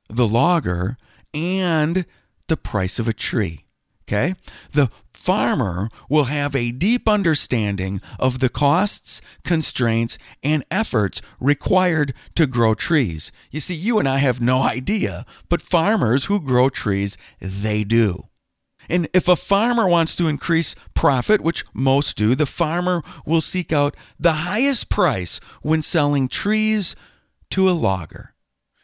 the 0.08 0.26
logger, 0.26 0.96
and 1.32 2.06
the 2.48 2.56
price 2.56 2.98
of 2.98 3.08
a 3.08 3.12
tree. 3.12 3.64
Okay? 4.06 4.34
The 4.72 4.90
farmer 5.24 5.88
will 6.10 6.24
have 6.24 6.54
a 6.54 6.70
deep 6.70 7.08
understanding 7.08 7.98
of 8.18 8.40
the 8.40 8.50
costs, 8.50 9.22
constraints, 9.42 10.18
and 10.42 10.62
efforts 10.70 11.22
required 11.40 12.12
to 12.34 12.46
grow 12.46 12.74
trees. 12.74 13.32
You 13.50 13.60
see, 13.60 13.74
you 13.74 13.98
and 13.98 14.06
I 14.06 14.18
have 14.18 14.40
no 14.42 14.62
idea, 14.62 15.24
but 15.48 15.62
farmers 15.62 16.26
who 16.26 16.40
grow 16.42 16.68
trees, 16.68 17.16
they 17.40 17.84
do. 17.84 18.28
And 18.86 19.08
if 19.14 19.26
a 19.26 19.36
farmer 19.36 19.88
wants 19.88 20.14
to 20.16 20.28
increase 20.28 20.74
profit, 20.92 21.40
which 21.40 21.64
most 21.72 22.18
do, 22.18 22.34
the 22.34 22.44
farmer 22.44 23.00
will 23.24 23.40
seek 23.40 23.72
out 23.72 23.96
the 24.18 24.44
highest 24.50 24.90
price 24.90 25.40
when 25.62 25.80
selling 25.80 26.28
trees 26.28 26.94
to 27.52 27.66
a 27.66 27.72
logger. 27.72 28.34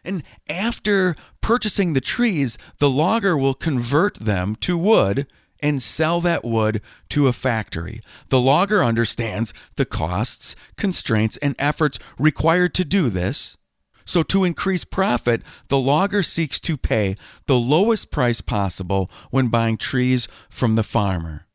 And 0.03 0.23
after 0.49 1.15
purchasing 1.43 1.93
the 1.93 2.01
trees, 2.01 2.57
the 2.79 2.89
logger 2.89 3.37
will 3.37 3.53
convert 3.53 4.15
them 4.15 4.57
to 4.57 4.79
wood 4.79 5.27
and 5.63 5.83
sell 5.83 6.21
that 6.21 6.45
wood 6.45 6.81
to 7.11 7.27
a 7.27 7.33
factory. 7.33 8.01
The 8.29 8.41
logger 8.41 8.83
understands 8.83 9.53
the 9.77 9.85
costs, 9.85 10.57
constraints, 10.77 11.37
and 11.39 11.55
efforts 11.59 11.99
required 12.19 12.75
to 12.75 12.85
do 12.85 13.11
this. 13.11 13.57
So, 14.05 14.23
to 14.25 14.45
increase 14.45 14.85
profit, 14.85 15.43
the 15.69 15.79
logger 15.79 16.23
seeks 16.23 16.59
to 16.61 16.77
pay 16.77 17.17
the 17.47 17.59
lowest 17.59 18.11
price 18.11 18.41
possible 18.41 19.09
when 19.31 19.49
buying 19.49 19.77
trees 19.77 20.27
from 20.49 20.75
the 20.75 20.83
farmer. 20.83 21.47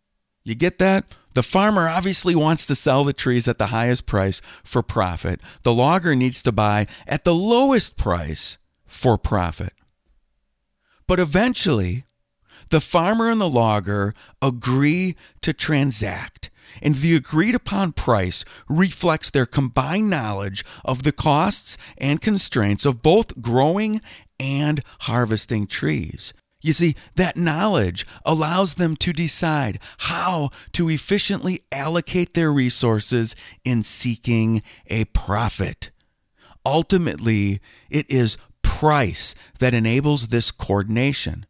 You 0.46 0.56
get 0.56 0.78
that? 0.78 1.06
The 1.34 1.44
farmer 1.44 1.90
obviously 1.90 2.34
wants 2.34 2.66
to 2.68 2.76
sell 2.76 3.04
the 3.04 3.12
trees 3.12 3.48
at 3.48 3.58
the 3.58 3.68
highest 3.68 4.06
price 4.06 4.42
for 4.64 4.82
profit. 4.82 5.42
The 5.64 5.74
logger 5.74 6.16
needs 6.16 6.42
to 6.44 6.54
buy 6.54 6.88
at 7.06 7.26
the 7.26 7.36
lowest 7.36 7.98
price 7.98 8.58
for 8.86 9.18
profit. 9.18 9.74
But 11.08 11.20
eventually, 11.20 12.06
the 12.70 12.82
farmer 12.82 13.30
and 13.30 13.40
the 13.40 13.50
logger 13.50 14.14
agree 14.42 15.16
to 15.42 15.54
transact, 15.54 16.50
and 16.82 16.96
the 16.96 17.16
agreed 17.16 17.56
upon 17.56 17.94
price 17.94 18.44
reflects 18.68 19.30
their 19.30 19.46
combined 19.46 20.10
knowledge 20.10 20.66
of 20.84 21.04
the 21.04 21.12
costs 21.12 21.78
and 21.98 22.22
constraints 22.22 22.86
of 22.86 23.02
both 23.02 23.42
growing 23.42 24.02
and 24.40 24.82
harvesting 25.02 25.68
trees. 25.68 26.34
You 26.62 26.74
see, 26.74 26.96
that 27.16 27.38
knowledge 27.38 28.08
allows 28.26 28.76
them 28.76 28.96
to 28.98 29.14
decide 29.14 29.80
how 30.00 30.50
to 30.74 30.90
efficiently 30.90 31.60
allocate 31.72 32.34
their 32.34 32.52
resources 32.52 33.36
in 33.64 33.84
seeking 33.84 34.64
a 34.88 35.06
profit. 35.06 35.92
Ultimately, 36.66 37.60
it 37.92 38.10
is 38.10 38.40
price 38.64 39.36
that 39.60 39.76
enables 39.76 40.30
this 40.30 40.52
coordination. 40.52 41.46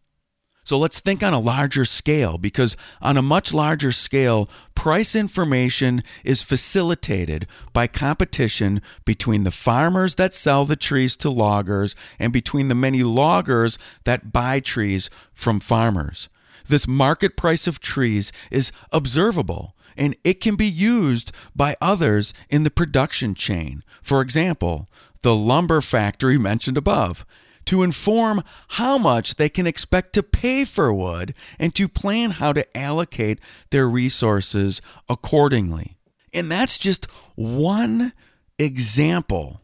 So 0.65 0.79
let's 0.79 0.99
think 0.99 1.21
on 1.21 1.31
a 1.31 1.39
larger 1.39 1.85
scale 1.85 2.39
because 2.39 2.75
on 2.99 3.17
a 3.17 3.21
much 3.21 3.53
larger 3.53 3.91
scale, 3.91 4.49
price 4.73 5.15
information 5.15 6.01
is 6.23 6.41
facilitated 6.41 7.45
by 7.71 7.85
competition 7.85 8.81
between 9.05 9.43
the 9.43 9.51
farmers 9.51 10.15
that 10.15 10.33
sell 10.33 10.65
the 10.65 10.75
trees 10.75 11.15
to 11.17 11.29
loggers 11.29 11.95
and 12.17 12.33
between 12.33 12.67
the 12.67 12.75
many 12.75 13.03
loggers 13.03 13.77
that 14.05 14.33
buy 14.33 14.59
trees 14.59 15.11
from 15.33 15.59
farmers. 15.59 16.29
This 16.67 16.87
market 16.87 17.37
price 17.37 17.67
of 17.67 17.79
trees 17.79 18.31
is 18.49 18.71
observable 18.91 19.75
and 19.95 20.15
it 20.23 20.41
can 20.41 20.55
be 20.55 20.65
used 20.65 21.31
by 21.55 21.75
others 21.79 22.33
in 22.49 22.63
the 22.63 22.71
production 22.71 23.35
chain. 23.35 23.83
For 24.01 24.19
example, 24.19 24.87
the 25.21 25.35
lumber 25.35 25.81
factory 25.81 26.37
mentioned 26.39 26.75
above 26.75 27.23
to 27.65 27.83
inform 27.83 28.43
how 28.69 28.97
much 28.97 29.35
they 29.35 29.49
can 29.49 29.67
expect 29.67 30.13
to 30.13 30.23
pay 30.23 30.65
for 30.65 30.93
wood 30.93 31.33
and 31.59 31.73
to 31.75 31.87
plan 31.87 32.31
how 32.31 32.53
to 32.53 32.77
allocate 32.77 33.39
their 33.71 33.87
resources 33.87 34.81
accordingly. 35.09 35.97
And 36.33 36.51
that's 36.51 36.77
just 36.77 37.05
one 37.35 38.13
example 38.59 39.61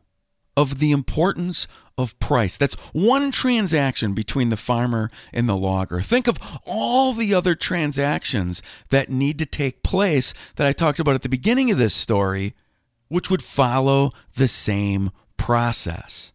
of 0.58 0.80
the 0.80 0.92
importance 0.92 1.68
of 1.98 2.20
price. 2.20 2.58
That's 2.58 2.76
one 2.94 3.32
transaction 3.32 4.14
between 4.14 4.50
the 4.50 4.58
farmer 4.58 5.10
and 5.34 5.48
the 5.48 5.56
logger. 5.56 6.02
Think 6.02 6.28
of 6.28 6.38
all 6.66 7.14
the 7.14 7.34
other 7.34 7.56
transactions 7.56 8.62
that 8.90 9.10
need 9.10 9.40
to 9.40 9.46
take 9.46 9.84
place 9.84 10.34
that 10.56 10.68
I 10.68 10.74
talked 10.74 11.00
about 11.00 11.16
at 11.16 11.22
the 11.22 11.30
beginning 11.30 11.72
of 11.72 11.78
this 11.78 11.94
story, 11.94 12.54
which 13.08 13.30
would 13.30 13.44
follow 13.44 14.12
the 14.36 14.48
same 14.48 15.12
process. 15.38 16.31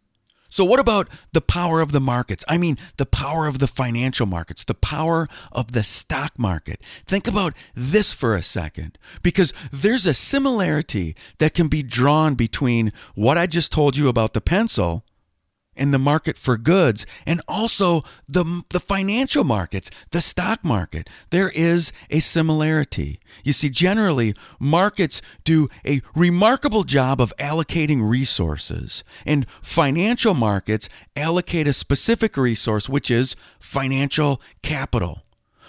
So, 0.57 0.65
what 0.65 0.81
about 0.81 1.11
the 1.35 1.43
power 1.43 1.83
of 1.83 1.93
the 1.93 2.01
markets? 2.01 2.43
I 2.49 2.57
mean, 2.57 2.79
the 2.97 3.05
power 3.05 3.47
of 3.47 3.59
the 3.59 3.67
financial 3.67 4.25
markets, 4.25 4.65
the 4.65 4.73
power 4.73 5.29
of 5.53 5.73
the 5.73 5.83
stock 5.83 6.39
market. 6.39 6.81
Think 7.05 7.29
about 7.29 7.53
this 7.75 8.15
for 8.15 8.35
a 8.35 8.43
second, 8.43 8.97
because 9.23 9.53
there's 9.71 10.07
a 10.07 10.15
similarity 10.15 11.15
that 11.41 11.53
can 11.53 11.69
be 11.69 11.83
drawn 11.83 12.37
between 12.37 12.91
what 13.15 13.37
I 13.37 13.47
just 13.47 13.71
told 13.71 13.99
you 13.99 14.09
about 14.09 14.33
the 14.33 14.41
pencil 14.41 15.05
in 15.77 15.91
the 15.91 15.99
market 15.99 16.39
for 16.39 16.57
goods 16.57 17.07
and 17.27 17.41
also 17.47 18.03
the, 18.29 18.63
the 18.71 18.81
financial 18.81 19.45
markets, 19.45 19.91
the 20.11 20.21
stock 20.21 20.65
market. 20.65 21.09
There 21.31 21.51
is 21.55 21.93
a 22.11 22.21
similarity. 22.21 23.21
You 23.45 23.53
see, 23.53 23.69
generally, 23.69 24.35
markets 24.59 25.21
do 25.45 25.69
a 25.87 26.01
remarkable 26.15 26.85
job 26.85 27.21
of 27.21 27.33
allocating 27.39 28.09
resources, 28.09 29.05
and 29.25 29.49
financial 29.63 30.35
markets 30.35 30.89
allocate 31.15 31.69
a 31.69 31.73
specific 31.73 32.37
resource, 32.37 32.89
which 32.89 33.11
is 33.11 33.37
financial 33.61 34.41
capital. 34.63 35.23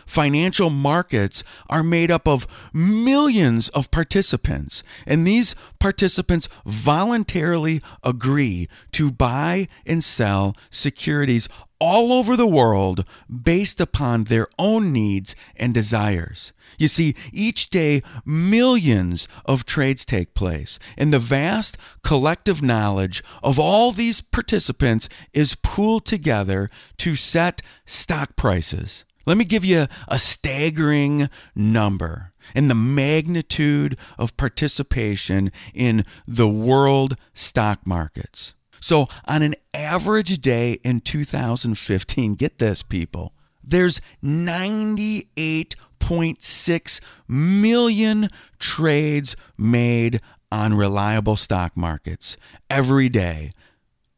Financial 0.07 0.71
markets 0.71 1.43
are 1.69 1.83
made 1.83 2.09
up 2.09 2.27
of 2.27 2.47
millions 2.73 3.69
of 3.69 3.91
participants, 3.91 4.81
and 5.05 5.27
these 5.27 5.53
participants 5.79 6.49
voluntarily 6.65 7.81
agree 8.03 8.67
to 8.93 9.11
buy 9.11 9.67
and 9.85 10.03
sell 10.03 10.55
securities 10.71 11.47
all 11.79 12.11
over 12.11 12.35
the 12.35 12.47
world 12.47 13.07
based 13.29 13.79
upon 13.79 14.23
their 14.23 14.47
own 14.57 14.91
needs 14.91 15.35
and 15.55 15.73
desires. 15.73 16.51
You 16.77 16.87
see, 16.87 17.15
each 17.31 17.69
day 17.69 18.01
millions 18.25 19.27
of 19.45 19.65
trades 19.65 20.05
take 20.05 20.33
place, 20.33 20.79
and 20.97 21.13
the 21.13 21.19
vast 21.19 21.77
collective 22.03 22.61
knowledge 22.61 23.23
of 23.43 23.59
all 23.59 23.91
these 23.91 24.21
participants 24.21 25.07
is 25.33 25.55
pooled 25.55 26.05
together 26.05 26.69
to 26.97 27.15
set 27.15 27.61
stock 27.85 28.35
prices. 28.35 29.05
Let 29.27 29.37
me 29.37 29.43
give 29.43 29.65
you 29.65 29.87
a 30.07 30.17
staggering 30.17 31.29
number 31.53 32.31
and 32.55 32.71
the 32.71 32.75
magnitude 32.75 33.97
of 34.17 34.37
participation 34.37 35.51
in 35.73 36.05
the 36.25 36.47
world 36.47 37.17
stock 37.33 37.85
markets. 37.85 38.55
So, 38.79 39.07
on 39.25 39.41
an 39.41 39.55
average 39.73 40.39
day 40.39 40.77
in 40.81 41.01
2015, 41.01 42.35
get 42.35 42.57
this, 42.57 42.83
people, 42.83 43.33
there's 43.61 43.99
98.6 44.23 47.01
million 47.27 48.29
trades 48.59 49.35
made 49.57 50.21
on 50.49 50.73
reliable 50.73 51.35
stock 51.35 51.75
markets 51.75 52.37
every 52.69 53.09
day 53.09 53.51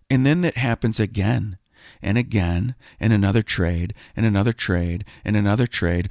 And 0.08 0.24
then 0.24 0.40
that 0.40 0.56
happens 0.56 0.98
again 0.98 1.58
and 2.02 2.18
again, 2.18 2.74
and 2.98 3.12
another 3.12 3.42
trade, 3.42 3.94
and 4.16 4.26
another 4.26 4.52
trade, 4.52 5.04
and 5.24 5.36
another 5.36 5.66
trade. 5.66 6.08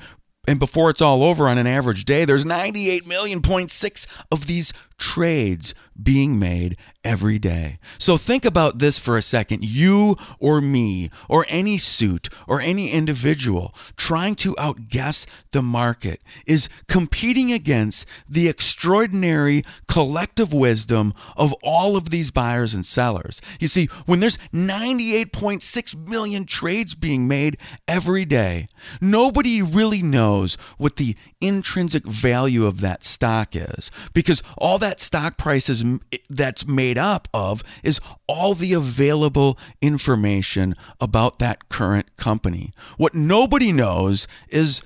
And 0.48 0.60
before 0.60 0.90
it's 0.90 1.02
all 1.02 1.24
over 1.24 1.48
on 1.48 1.58
an 1.58 1.68
average 1.68 2.06
day, 2.06 2.26
there's 2.26 2.46
98 2.46 3.08
million 3.08 3.42
point 3.42 3.70
six 3.70 4.08
of 4.32 4.48
these 4.48 4.74
trades 5.00 5.74
being 6.02 6.38
made 6.38 6.78
every 7.04 7.40
day. 7.40 7.80
So 7.98 8.18
think 8.18 8.46
about 8.46 8.80
this 8.80 9.00
for 9.00 9.18
a 9.18 9.22
second. 9.22 9.64
You 9.64 10.16
or 10.40 10.62
me 10.62 11.10
or 11.30 11.46
any 11.48 11.78
suit 11.78 12.30
or 12.48 12.60
any 12.60 12.92
individual 12.92 13.74
trying 13.96 14.36
to 14.36 14.56
outguess 14.58 15.26
the 15.52 15.62
market 15.62 16.22
is 16.46 16.70
competing 16.88 17.52
against 17.52 18.06
the 18.28 18.48
extraordinary 18.48 19.64
collective 19.88 20.54
wisdom 20.54 21.14
of 21.38 21.54
all 21.64 21.96
of 21.96 22.10
these 22.10 22.32
buyers 22.32 22.74
and 22.74 22.86
sellers. 22.86 23.42
You 23.60 23.68
see, 23.68 23.88
when 24.06 24.20
there's 24.20 24.38
98.6 24.54 26.08
million 26.08 26.46
trades 26.46 26.96
being 26.96 27.28
made 27.28 27.58
every 27.88 28.26
day, 28.26 28.68
nobody 29.00 29.62
really 29.62 30.02
knows 30.02 30.56
what 30.78 30.98
the 30.98 31.16
intrinsic 31.42 32.06
value 32.06 32.66
of 32.66 32.82
that 32.82 33.04
stock 33.04 33.56
is 33.56 33.90
because 34.14 34.44
all 34.58 34.78
that 34.80 34.89
that 34.90 35.00
stock 35.00 35.38
price 35.38 35.70
is 35.70 35.86
that's 36.32 36.68
made 36.68 36.98
up 36.98 37.28
of 37.32 37.62
is 37.84 38.00
all 38.28 38.56
the 38.56 38.74
available 38.74 39.56
information 39.84 40.74
about 41.00 41.38
that 41.38 41.70
current 41.70 42.18
company. 42.18 42.74
What 42.98 43.14
nobody 43.14 43.72
knows 43.72 44.28
is 44.48 44.82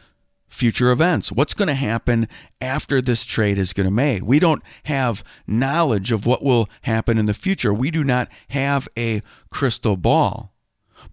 future 0.50 0.92
events. 0.92 1.32
What's 1.32 1.54
going 1.54 1.70
to 1.70 1.74
happen 1.74 2.28
after 2.60 3.02
this 3.02 3.26
trade 3.26 3.58
is 3.58 3.72
going 3.72 3.86
to 3.86 3.92
made? 3.92 4.24
We 4.24 4.40
don't 4.40 4.62
have 4.84 5.24
knowledge 5.48 6.12
of 6.12 6.26
what 6.26 6.44
will 6.44 6.68
happen 6.82 7.18
in 7.18 7.26
the 7.26 7.34
future. 7.34 7.74
We 7.74 7.90
do 7.90 8.04
not 8.04 8.28
have 8.50 8.90
a 9.00 9.22
crystal 9.50 9.96
ball. 9.96 10.53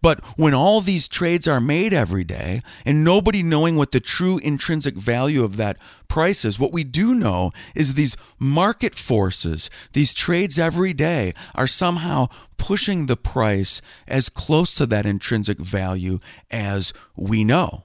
But 0.03 0.24
when 0.37 0.55
all 0.55 0.81
these 0.81 1.09
trades 1.09 1.46
are 1.48 1.61
made 1.61 1.92
every 1.92 2.24
day 2.24 2.62
and 2.85 3.05
nobody 3.05 3.42
knowing 3.42 3.76
what 3.76 3.92
the 3.92 4.00
true 4.00 4.38
intrinsic 4.38 4.94
value 4.94 5.44
of 5.44 5.57
that 5.57 5.79
price 6.09 6.44
is, 6.44 6.59
what 6.59 6.72
we 6.72 6.85
do 6.85 7.14
know 7.14 7.53
is 7.74 7.94
these 7.94 8.16
market 8.38 8.94
forces, 8.94 9.70
these 9.92 10.14
trades 10.14 10.59
every 10.59 10.92
day 10.92 11.35
are 11.55 11.66
somehow 11.66 12.26
pushing 12.57 13.07
the 13.07 13.16
price 13.16 13.81
as 14.07 14.29
close 14.29 14.74
to 14.74 14.87
that 14.87 15.07
intrinsic 15.07 15.59
value 15.59 16.18
as 16.50 16.92
we 17.16 17.44
know. 17.44 17.85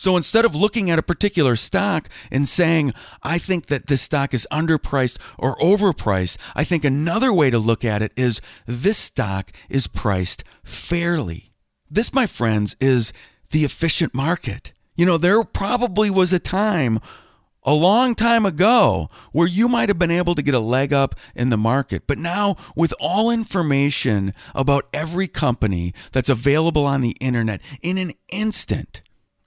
So 0.00 0.16
instead 0.16 0.46
of 0.46 0.54
looking 0.54 0.90
at 0.90 0.98
a 0.98 1.02
particular 1.02 1.56
stock 1.56 2.08
and 2.30 2.48
saying, 2.48 2.94
I 3.22 3.36
think 3.36 3.66
that 3.66 3.88
this 3.88 4.00
stock 4.00 4.32
is 4.32 4.48
underpriced 4.50 5.18
or 5.38 5.56
overpriced, 5.56 6.38
I 6.54 6.64
think 6.64 6.86
another 6.86 7.34
way 7.34 7.50
to 7.50 7.58
look 7.58 7.84
at 7.84 8.00
it 8.00 8.10
is 8.16 8.40
this 8.64 8.96
stock 8.96 9.50
is 9.68 9.88
priced 9.88 10.42
fairly. 10.64 11.52
This, 11.90 12.14
my 12.14 12.26
friends, 12.26 12.76
is 12.80 13.12
the 13.50 13.62
efficient 13.66 14.14
market. 14.14 14.72
You 14.96 15.04
know, 15.04 15.18
there 15.18 15.44
probably 15.44 16.08
was 16.08 16.32
a 16.32 16.38
time 16.38 16.98
a 17.62 17.74
long 17.74 18.14
time 18.14 18.46
ago 18.46 19.06
where 19.32 19.46
you 19.46 19.68
might 19.68 19.90
have 19.90 19.98
been 19.98 20.10
able 20.10 20.34
to 20.34 20.42
get 20.42 20.54
a 20.54 20.60
leg 20.60 20.94
up 20.94 21.14
in 21.34 21.50
the 21.50 21.58
market. 21.58 22.06
But 22.06 22.16
now, 22.16 22.56
with 22.74 22.94
all 23.00 23.30
information 23.30 24.32
about 24.54 24.88
every 24.94 25.28
company 25.28 25.92
that's 26.10 26.30
available 26.30 26.86
on 26.86 27.02
the 27.02 27.14
internet 27.20 27.60
in 27.82 27.98
an 27.98 28.12
instant, 28.32 29.02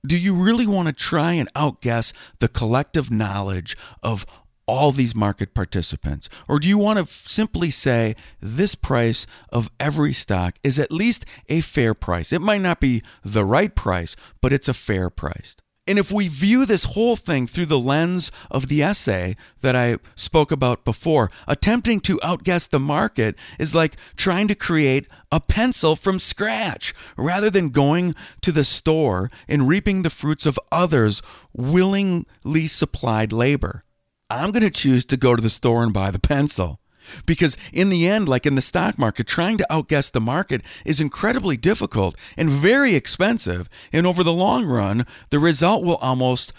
do 0.05 0.17
you 0.17 0.33
really 0.33 0.67
want 0.67 0.87
to 0.87 0.93
try 0.93 1.33
and 1.33 1.49
outguess 1.55 2.13
the 2.39 2.47
collective 2.47 3.09
knowledge 3.09 3.77
of 4.01 4.25
all 4.65 4.91
these 4.91 5.15
market 5.15 5.53
participants? 5.53 6.29
Or 6.47 6.59
do 6.59 6.67
you 6.67 6.77
want 6.77 6.99
to 6.99 7.05
simply 7.05 7.69
say 7.69 8.15
this 8.39 8.75
price 8.75 9.25
of 9.49 9.69
every 9.79 10.13
stock 10.13 10.55
is 10.63 10.79
at 10.79 10.91
least 10.91 11.25
a 11.49 11.61
fair 11.61 11.93
price? 11.93 12.31
It 12.33 12.41
might 12.41 12.61
not 12.61 12.79
be 12.79 13.01
the 13.23 13.45
right 13.45 13.73
price, 13.73 14.15
but 14.41 14.53
it's 14.53 14.67
a 14.67 14.73
fair 14.73 15.09
price. 15.09 15.55
And 15.85 15.99
if 15.99 16.13
we 16.13 16.29
view 16.29 16.65
this 16.65 16.85
whole 16.85 17.17
thing 17.17 17.45
through 17.45 17.65
the 17.65 17.79
lens 17.79 18.31
of 18.49 18.69
the 18.69 18.81
essay 18.81 19.35
that 19.59 19.75
I 19.75 19.97
spoke 20.15 20.49
about 20.49 20.85
before, 20.85 21.29
attempting 21.45 21.99
to 22.01 22.21
outguess 22.23 22.67
the 22.67 22.79
market 22.79 23.35
is 23.59 23.75
like 23.75 23.97
trying 24.15 24.47
to 24.47 24.55
create 24.55 25.07
a 25.29 25.41
pencil 25.41 25.97
from 25.97 26.19
scratch 26.19 26.93
rather 27.17 27.49
than 27.49 27.69
going 27.69 28.15
to 28.41 28.53
the 28.53 28.63
store 28.63 29.29
and 29.47 29.67
reaping 29.67 30.03
the 30.03 30.09
fruits 30.09 30.45
of 30.45 30.59
others' 30.71 31.21
willingly 31.53 32.67
supplied 32.67 33.33
labor. 33.33 33.83
I'm 34.29 34.51
going 34.51 34.63
to 34.63 34.71
choose 34.71 35.03
to 35.05 35.17
go 35.17 35.35
to 35.35 35.41
the 35.41 35.49
store 35.49 35.83
and 35.83 35.93
buy 35.93 36.11
the 36.11 36.19
pencil. 36.19 36.79
Because 37.25 37.57
in 37.71 37.89
the 37.89 38.07
end, 38.07 38.27
like 38.27 38.45
in 38.45 38.55
the 38.55 38.61
stock 38.61 38.97
market, 38.97 39.27
trying 39.27 39.57
to 39.57 39.73
outguess 39.73 40.09
the 40.09 40.21
market 40.21 40.61
is 40.85 40.99
incredibly 40.99 41.57
difficult 41.57 42.15
and 42.37 42.49
very 42.49 42.95
expensive. 42.95 43.69
And 43.91 44.05
over 44.05 44.23
the 44.23 44.33
long 44.33 44.65
run, 44.65 45.05
the 45.29 45.39
result 45.39 45.83
will 45.83 45.97
almost 45.97 46.53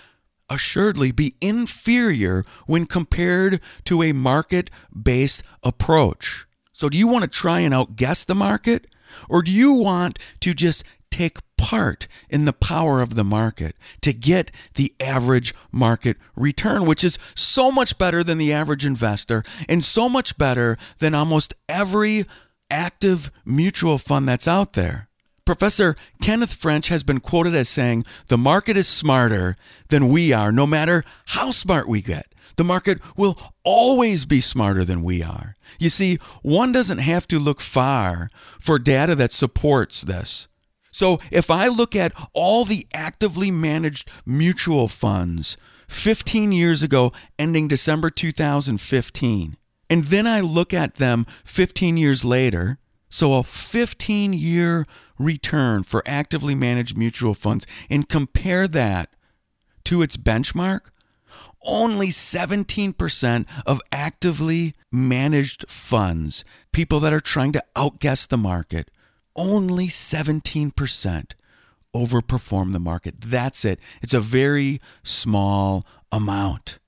assuredly 0.49 1.13
be 1.13 1.35
inferior 1.41 2.45
when 2.67 2.87
compared 2.87 3.61
to 3.85 4.03
a 4.03 4.13
market 4.13 4.71
based 4.91 5.43
approach. 5.63 6.47
So, 6.73 6.89
do 6.89 6.99
you 6.99 7.07
want 7.07 7.23
to 7.23 7.31
try 7.31 7.61
and 7.61 7.73
outguess 7.73 8.25
the 8.25 8.35
market? 8.35 8.87
Or 9.29 9.43
do 9.43 9.51
you 9.53 9.75
want 9.75 10.19
to 10.41 10.55
just 10.55 10.85
take 11.15 11.39
part 11.57 12.09
in 12.29 12.45
the 12.45 12.53
power 12.53 13.01
of 13.01 13.15
the 13.15 13.23
market 13.23 13.77
to 14.01 14.13
get 14.13 14.51
the 14.75 14.93
average 14.99 15.55
market 15.71 16.17
return, 16.35 16.85
which 16.87 17.05
is 17.05 17.19
so 17.37 17.71
much 17.71 17.97
better 17.99 18.25
than 18.25 18.37
the 18.37 18.53
average 18.53 18.85
investor 18.85 19.45
and 19.69 19.85
so 19.85 20.09
much 20.09 20.37
better 20.37 20.77
than 20.99 21.15
almost 21.15 21.55
every 21.69 22.25
active 22.69 23.31
mutual 23.45 23.97
fund 23.97 24.29
that's 24.29 24.49
out 24.49 24.73
there. 24.73 25.09
Professor 25.45 25.95
Kenneth 26.21 26.55
French 26.55 26.89
has 26.89 27.05
been 27.05 27.21
quoted 27.21 27.55
as 27.55 27.69
saying, 27.69 28.05
The 28.27 28.39
market 28.39 28.77
is 28.77 28.89
smarter 28.89 29.55
than 29.89 30.09
we 30.09 30.33
are, 30.33 30.51
no 30.51 30.67
matter 30.67 31.05
how 31.27 31.53
smart 31.53 31.87
we 31.87 32.03
get. 32.03 32.27
The 32.57 32.65
market 32.65 32.99
will 33.17 33.39
always 33.63 34.27
be 34.27 34.41
smarter 34.41 34.85
than 34.85 35.03
we 35.03 35.23
are. 35.23 35.57
You 35.79 35.91
see, 35.91 36.19
one 36.43 36.73
doesn't 36.73 36.99
have 36.99 37.29
to 37.29 37.39
look 37.39 37.61
far 37.61 38.31
for 38.59 38.79
data 38.79 39.15
that 39.17 39.33
supports 39.33 40.03
this. 40.03 40.49
So 40.95 41.19
if 41.33 41.51
I 41.51 41.67
look 41.67 41.97
at 41.97 42.13
all 42.33 42.65
the 42.65 42.87
actively 42.95 43.51
managed 43.51 44.09
mutual 44.25 44.87
funds 44.87 45.57
15 45.89 46.53
years 46.53 46.85
ago, 46.85 47.11
ending 47.37 47.67
December 47.67 48.11
2015, 48.11 49.57
and 49.91 50.05
then 50.05 50.29
I 50.29 50.39
look 50.39 50.73
at 50.73 50.95
them 50.95 51.25
15 51.45 51.97
years 51.97 52.25
later, 52.25 52.79
so 53.11 53.35
a 53.35 53.43
15 53.43 54.35
year 54.35 54.87
return 55.19 55.83
for 55.83 56.01
actively 56.07 56.55
managed 56.55 56.97
mutual 56.97 57.35
funds, 57.35 57.67
and 57.91 58.09
compare 58.09 58.69
that 58.69 59.11
to 59.87 60.01
its 60.01 60.17
benchmark, 60.17 60.91
only 61.65 62.09
17% 62.09 63.49
of 63.67 63.81
actively 63.91 64.75
managed 64.93 65.69
funds, 65.69 66.45
people 66.71 67.01
that 67.01 67.13
are 67.13 67.19
trying 67.19 67.51
to 67.51 67.65
outguess 67.75 68.27
the 68.27 68.39
market, 68.39 68.93
only 69.37 69.87
17% 69.87 71.33
overperform 71.95 72.73
the 72.73 72.81
market. 72.81 73.15
That's 73.21 73.65
it. 73.65 73.79
It's 74.03 74.15
a 74.15 74.21
very 74.21 74.81
small 75.03 75.85
amount. 76.11 76.79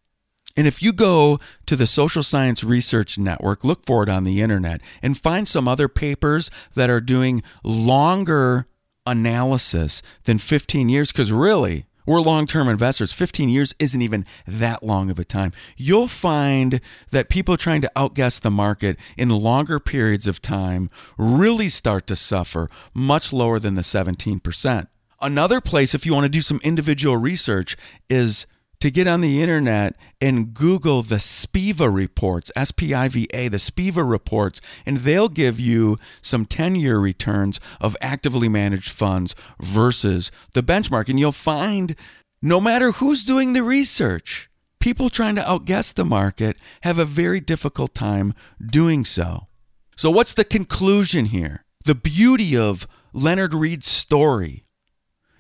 And 0.56 0.66
if 0.66 0.82
you 0.82 0.92
go 0.92 1.38
to 1.66 1.76
the 1.76 1.86
Social 1.86 2.22
Science 2.22 2.64
Research 2.64 3.18
Network, 3.18 3.62
look 3.62 3.84
for 3.84 4.02
it 4.02 4.08
on 4.08 4.24
the 4.24 4.40
internet, 4.40 4.80
and 5.02 5.18
find 5.18 5.46
some 5.46 5.68
other 5.68 5.88
papers 5.88 6.50
that 6.74 6.88
are 6.88 7.00
doing 7.00 7.42
longer 7.62 8.66
analysis 9.04 10.02
than 10.24 10.38
15 10.38 10.88
years, 10.88 11.12
because 11.12 11.30
really, 11.30 11.84
we're 12.06 12.20
long 12.20 12.46
term 12.46 12.68
investors. 12.68 13.12
15 13.12 13.48
years 13.48 13.74
isn't 13.78 14.00
even 14.00 14.24
that 14.46 14.82
long 14.82 15.10
of 15.10 15.18
a 15.18 15.24
time. 15.24 15.52
You'll 15.76 16.08
find 16.08 16.80
that 17.10 17.28
people 17.28 17.56
trying 17.56 17.82
to 17.82 17.92
outguess 17.96 18.38
the 18.38 18.50
market 18.50 18.98
in 19.16 19.28
longer 19.28 19.80
periods 19.80 20.26
of 20.26 20.40
time 20.40 20.88
really 21.18 21.68
start 21.68 22.06
to 22.06 22.16
suffer 22.16 22.70
much 22.94 23.32
lower 23.32 23.58
than 23.58 23.74
the 23.74 23.82
17%. 23.82 24.86
Another 25.20 25.60
place, 25.60 25.94
if 25.94 26.04
you 26.04 26.12
want 26.12 26.24
to 26.24 26.30
do 26.30 26.42
some 26.42 26.60
individual 26.62 27.16
research, 27.16 27.76
is 28.08 28.46
to 28.86 28.90
get 28.92 29.08
on 29.08 29.20
the 29.20 29.42
internet 29.42 29.96
and 30.20 30.54
Google 30.54 31.02
the 31.02 31.18
SPIVA 31.18 31.92
reports, 31.92 32.52
S 32.54 32.70
P 32.70 32.94
I 32.94 33.08
V 33.08 33.26
A, 33.34 33.48
the 33.48 33.58
SPIVA 33.58 34.08
reports, 34.08 34.60
and 34.86 34.98
they'll 34.98 35.28
give 35.28 35.58
you 35.58 35.98
some 36.22 36.46
10 36.46 36.76
year 36.76 37.00
returns 37.00 37.58
of 37.80 37.96
actively 38.00 38.48
managed 38.48 38.90
funds 38.90 39.34
versus 39.60 40.30
the 40.54 40.62
benchmark. 40.62 41.08
And 41.08 41.18
you'll 41.18 41.32
find 41.32 41.96
no 42.40 42.60
matter 42.60 42.92
who's 42.92 43.24
doing 43.24 43.54
the 43.54 43.64
research, 43.64 44.48
people 44.78 45.10
trying 45.10 45.34
to 45.34 45.50
outguess 45.50 45.92
the 45.92 46.04
market 46.04 46.56
have 46.82 47.00
a 47.00 47.04
very 47.04 47.40
difficult 47.40 47.92
time 47.92 48.34
doing 48.64 49.04
so. 49.04 49.48
So, 49.96 50.10
what's 50.12 50.32
the 50.32 50.44
conclusion 50.44 51.26
here? 51.26 51.64
The 51.84 51.96
beauty 51.96 52.56
of 52.56 52.86
Leonard 53.12 53.52
Read's 53.52 53.88
story 53.88 54.65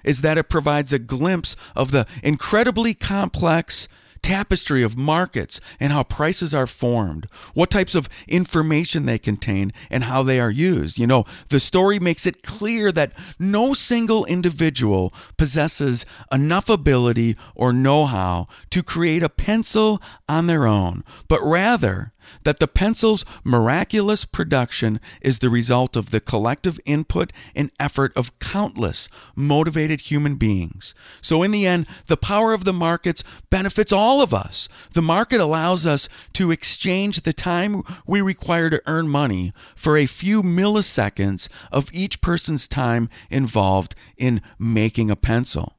is 0.06 0.22
that 0.22 0.38
it 0.38 0.48
provides 0.48 0.92
a 0.94 0.98
glimpse 0.98 1.54
of 1.74 1.90
the 1.90 2.06
incredibly 2.22 2.94
complex 2.94 3.88
tapestry 4.26 4.82
of 4.82 4.98
markets 4.98 5.60
and 5.78 5.92
how 5.92 6.02
prices 6.02 6.52
are 6.52 6.66
formed, 6.66 7.26
what 7.54 7.70
types 7.70 7.94
of 7.94 8.08
information 8.26 9.06
they 9.06 9.18
contain, 9.18 9.72
and 9.88 10.02
how 10.02 10.24
they 10.24 10.40
are 10.40 10.50
used. 10.50 10.98
You 10.98 11.06
know, 11.06 11.24
the 11.50 11.60
story 11.60 12.00
makes 12.00 12.26
it 12.26 12.42
clear 12.42 12.90
that 12.90 13.12
no 13.38 13.72
single 13.72 14.24
individual 14.24 15.14
possesses 15.36 16.04
enough 16.32 16.68
ability 16.68 17.36
or 17.54 17.72
know 17.72 18.04
how 18.06 18.48
to 18.70 18.82
create 18.82 19.22
a 19.22 19.28
pencil 19.28 20.02
on 20.28 20.48
their 20.48 20.66
own, 20.66 21.04
but 21.28 21.38
rather, 21.40 22.12
that 22.44 22.58
the 22.58 22.68
pencil's 22.68 23.24
miraculous 23.44 24.24
production 24.24 25.00
is 25.20 25.38
the 25.38 25.50
result 25.50 25.96
of 25.96 26.10
the 26.10 26.20
collective 26.20 26.78
input 26.84 27.32
and 27.54 27.70
effort 27.78 28.12
of 28.16 28.36
countless 28.38 29.08
motivated 29.34 30.02
human 30.02 30.36
beings. 30.36 30.94
So, 31.20 31.42
in 31.42 31.50
the 31.50 31.66
end, 31.66 31.86
the 32.06 32.16
power 32.16 32.52
of 32.52 32.64
the 32.64 32.72
markets 32.72 33.22
benefits 33.50 33.92
all 33.92 34.15
of 34.22 34.34
us. 34.34 34.68
The 34.92 35.02
market 35.02 35.40
allows 35.40 35.86
us 35.86 36.08
to 36.34 36.50
exchange 36.50 37.20
the 37.20 37.32
time 37.32 37.82
we 38.06 38.20
require 38.20 38.70
to 38.70 38.82
earn 38.86 39.08
money 39.08 39.52
for 39.74 39.96
a 39.96 40.06
few 40.06 40.42
milliseconds 40.42 41.48
of 41.72 41.90
each 41.92 42.20
person's 42.20 42.68
time 42.68 43.08
involved 43.30 43.94
in 44.16 44.40
making 44.58 45.10
a 45.10 45.16
pencil. 45.16 45.76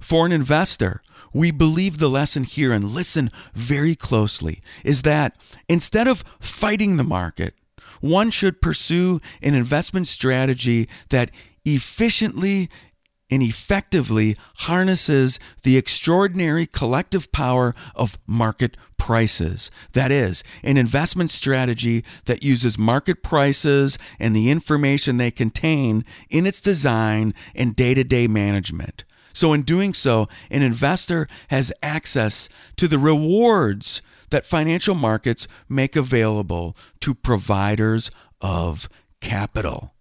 For 0.00 0.26
an 0.26 0.32
investor, 0.32 1.02
we 1.32 1.50
believe 1.50 1.98
the 1.98 2.10
lesson 2.10 2.44
here 2.44 2.72
and 2.72 2.84
listen 2.84 3.30
very 3.54 3.94
closely 3.94 4.60
is 4.84 5.02
that 5.02 5.36
instead 5.68 6.06
of 6.06 6.24
fighting 6.38 6.96
the 6.96 7.04
market, 7.04 7.54
one 8.00 8.30
should 8.30 8.60
pursue 8.60 9.20
an 9.42 9.54
investment 9.54 10.06
strategy 10.06 10.88
that 11.08 11.30
efficiently 11.64 12.68
and 13.34 13.42
effectively 13.42 14.36
harnesses 14.58 15.40
the 15.64 15.76
extraordinary 15.76 16.66
collective 16.66 17.32
power 17.32 17.74
of 17.96 18.16
market 18.28 18.76
prices. 18.96 19.72
That 19.92 20.12
is, 20.12 20.44
an 20.62 20.76
investment 20.76 21.30
strategy 21.30 22.04
that 22.26 22.44
uses 22.44 22.78
market 22.78 23.24
prices 23.24 23.98
and 24.20 24.36
the 24.36 24.50
information 24.50 25.16
they 25.16 25.32
contain 25.32 26.04
in 26.30 26.46
its 26.46 26.60
design 26.60 27.34
and 27.56 27.74
day 27.74 27.94
to 27.94 28.04
day 28.04 28.28
management. 28.28 29.04
So, 29.32 29.52
in 29.52 29.62
doing 29.62 29.94
so, 29.94 30.28
an 30.48 30.62
investor 30.62 31.26
has 31.48 31.72
access 31.82 32.48
to 32.76 32.86
the 32.86 32.98
rewards 32.98 34.00
that 34.30 34.46
financial 34.46 34.94
markets 34.94 35.48
make 35.68 35.96
available 35.96 36.76
to 37.00 37.16
providers 37.16 38.12
of 38.40 38.88
capital. 39.20 39.93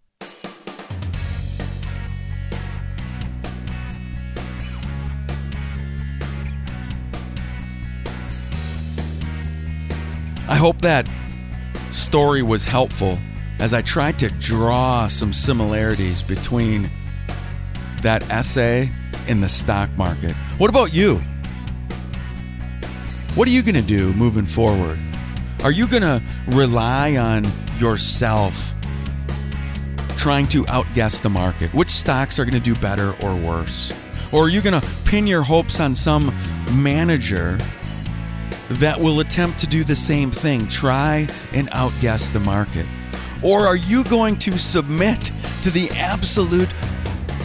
I 10.47 10.56
hope 10.56 10.82
that 10.82 11.10
story 11.91 12.41
was 12.41 12.65
helpful 12.65 13.17
as 13.60 13.73
I 13.73 13.82
tried 13.82 14.19
to 14.19 14.29
draw 14.29 15.08
some 15.08 15.32
similarities 15.32 16.21
between 16.21 16.89
that 18.01 18.29
essay 18.29 18.91
and 19.27 19.41
the 19.41 19.49
stock 19.49 19.89
market. 19.97 20.36
What 20.58 20.69
about 20.69 20.93
you? 20.93 21.21
What 23.36 23.47
are 23.47 23.51
you 23.51 23.63
going 23.63 23.75
to 23.75 23.82
do 23.82 24.13
moving 24.13 24.45
forward? 24.45 24.99
Are 25.63 25.71
you 25.71 25.88
going 25.88 26.03
to 26.03 26.21
rely 26.47 27.15
on 27.15 27.45
yourself 27.77 28.73
trying 30.17 30.47
to 30.47 30.65
outguess 30.67 31.19
the 31.19 31.29
market? 31.29 31.73
Which 31.73 31.89
stocks 31.89 32.38
are 32.38 32.43
going 32.43 32.62
to 32.62 32.73
do 32.73 32.75
better 32.75 33.15
or 33.23 33.36
worse? 33.36 33.93
Or 34.34 34.45
are 34.45 34.49
you 34.49 34.62
going 34.62 34.79
to 34.79 34.88
pin 35.06 35.25
your 35.25 35.43
hopes 35.43 35.79
on 35.79 35.95
some 35.95 36.34
manager 36.73 37.58
that 38.69 38.99
will 38.99 39.19
attempt 39.19 39.60
to 39.60 39.67
do 39.67 39.84
the 39.84 39.95
same 39.95 40.32
thing, 40.32 40.67
try 40.67 41.28
and 41.54 41.69
outguess 41.71 42.30
the 42.30 42.39
market? 42.39 42.86
Or 43.41 43.62
are 43.62 43.76
you 43.76 44.04
going 44.06 44.38
to 44.39 44.58
submit 44.58 45.32
to 45.62 45.69
the 45.69 45.89
absolute 45.91 46.69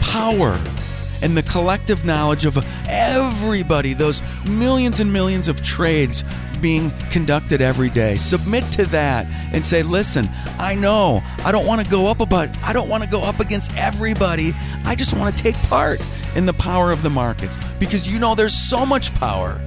power 0.01 0.57
and 1.21 1.35
the 1.35 1.43
collective 1.43 2.05
knowledge 2.05 2.45
of 2.45 2.57
everybody, 2.89 3.93
those 3.93 4.21
millions 4.47 4.99
and 4.99 5.11
millions 5.11 5.47
of 5.47 5.61
trades 5.63 6.23
being 6.61 6.91
conducted 7.09 7.61
every 7.61 7.89
day. 7.89 8.17
Submit 8.17 8.63
to 8.73 8.85
that 8.87 9.25
and 9.53 9.65
say, 9.65 9.83
listen, 9.83 10.29
I 10.59 10.75
know 10.75 11.21
I 11.45 11.51
don't 11.51 11.65
want 11.65 11.83
to 11.83 11.89
go 11.89 12.07
up 12.07 12.17
but 12.29 12.55
I 12.63 12.73
don't 12.73 12.89
want 12.89 13.03
to 13.03 13.09
go 13.09 13.21
up 13.21 13.39
against 13.39 13.77
everybody. 13.77 14.51
I 14.85 14.95
just 14.95 15.13
want 15.15 15.35
to 15.35 15.41
take 15.41 15.55
part 15.63 16.01
in 16.35 16.45
the 16.45 16.53
power 16.53 16.91
of 16.91 17.01
the 17.01 17.09
markets 17.09 17.57
because 17.79 18.11
you 18.11 18.19
know 18.19 18.35
there's 18.35 18.53
so 18.53 18.85
much 18.85 19.13
power. 19.15 19.59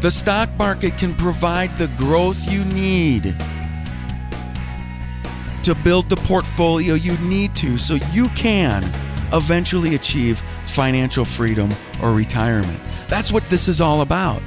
The 0.00 0.12
stock 0.12 0.48
market 0.56 0.96
can 0.96 1.12
provide 1.12 1.76
the 1.76 1.88
growth 1.96 2.48
you 2.48 2.64
need 2.66 3.34
to 5.64 5.74
build 5.82 6.08
the 6.08 6.16
portfolio 6.22 6.94
you 6.94 7.18
need 7.18 7.56
to 7.56 7.76
so 7.76 7.98
you 8.12 8.28
can 8.30 8.84
eventually 9.32 9.96
achieve 9.96 10.38
financial 10.66 11.24
freedom 11.24 11.74
or 12.00 12.12
retirement. 12.12 12.80
That's 13.08 13.32
what 13.32 13.42
this 13.50 13.66
is 13.66 13.80
all 13.80 14.02
about. 14.02 14.40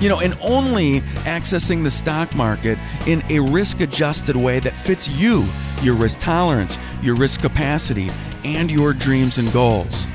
You 0.00 0.08
know, 0.08 0.18
and 0.18 0.36
only 0.42 1.02
accessing 1.22 1.84
the 1.84 1.90
stock 1.90 2.34
market 2.34 2.76
in 3.06 3.22
a 3.30 3.38
risk 3.38 3.80
adjusted 3.82 4.34
way 4.34 4.58
that 4.58 4.76
fits 4.76 5.22
you, 5.22 5.46
your 5.82 5.94
risk 5.94 6.18
tolerance, 6.18 6.76
your 7.02 7.14
risk 7.14 7.40
capacity, 7.40 8.08
and 8.44 8.68
your 8.68 8.94
dreams 8.94 9.38
and 9.38 9.52
goals. 9.52 10.06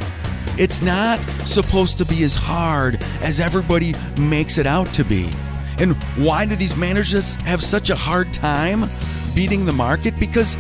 It's 0.58 0.82
not 0.82 1.20
supposed 1.46 1.98
to 2.00 2.06
be 2.06 2.24
as 2.24 2.36
hard 2.36 3.02
as 3.22 3.40
everybody 3.40 3.94
makes 4.20 4.58
it 4.58 4.66
out 4.66 4.92
to 4.96 5.06
be. 5.06 5.30
And 5.80 5.94
why 6.16 6.46
do 6.46 6.56
these 6.56 6.76
managers 6.76 7.36
have 7.38 7.62
such 7.62 7.90
a 7.90 7.96
hard 7.96 8.34
time 8.34 8.86
beating 9.36 9.66
the 9.66 9.74
market? 9.74 10.20
Because 10.20 10.58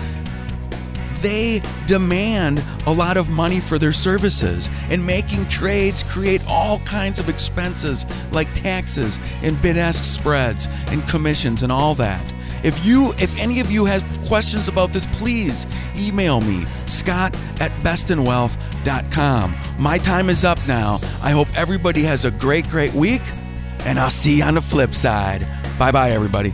they 1.22 1.62
demand 1.88 2.64
a 2.86 2.92
lot 2.92 3.18
of 3.18 3.30
money 3.30 3.60
for 3.60 3.80
their 3.80 3.92
services, 3.92 4.70
and 4.92 5.06
making 5.06 5.48
trades 5.48 6.04
create 6.04 6.42
all 6.48 6.80
kinds 6.80 7.20
of 7.20 7.28
expenses 7.28 8.06
like 8.32 8.54
taxes 8.54 9.20
and 9.42 9.60
bid 9.62 9.78
ask 9.78 10.04
spreads 10.04 10.68
and 10.90 11.08
commissions 11.08 11.64
and 11.64 11.72
all 11.72 11.96
that. 11.96 12.34
If 12.64 12.86
you 12.86 13.14
if 13.20 13.38
any 13.40 13.60
of 13.60 13.72
you 13.72 13.86
have 13.86 14.04
questions 14.28 14.68
about 14.68 14.92
this, 14.94 15.06
please 15.06 15.68
email 15.98 16.42
me, 16.42 16.66
Scott 16.88 17.36
at 17.60 17.72
bestinwealth.com. 17.82 19.56
My 19.80 19.98
time 19.98 20.30
is 20.30 20.44
up 20.44 20.60
now. 20.68 21.00
I 21.22 21.32
hope 21.32 21.48
everybody 21.56 22.04
has 22.04 22.26
a 22.26 22.32
great, 22.32 22.68
great 22.68 22.94
week, 22.94 23.22
and 23.86 24.00
I'll 24.00 24.10
see 24.10 24.38
you 24.40 24.44
on 24.44 24.56
the 24.56 24.62
flip 24.62 24.94
side. 24.94 25.48
Bye 25.78 25.92
bye, 25.92 26.12
everybody. 26.12 26.54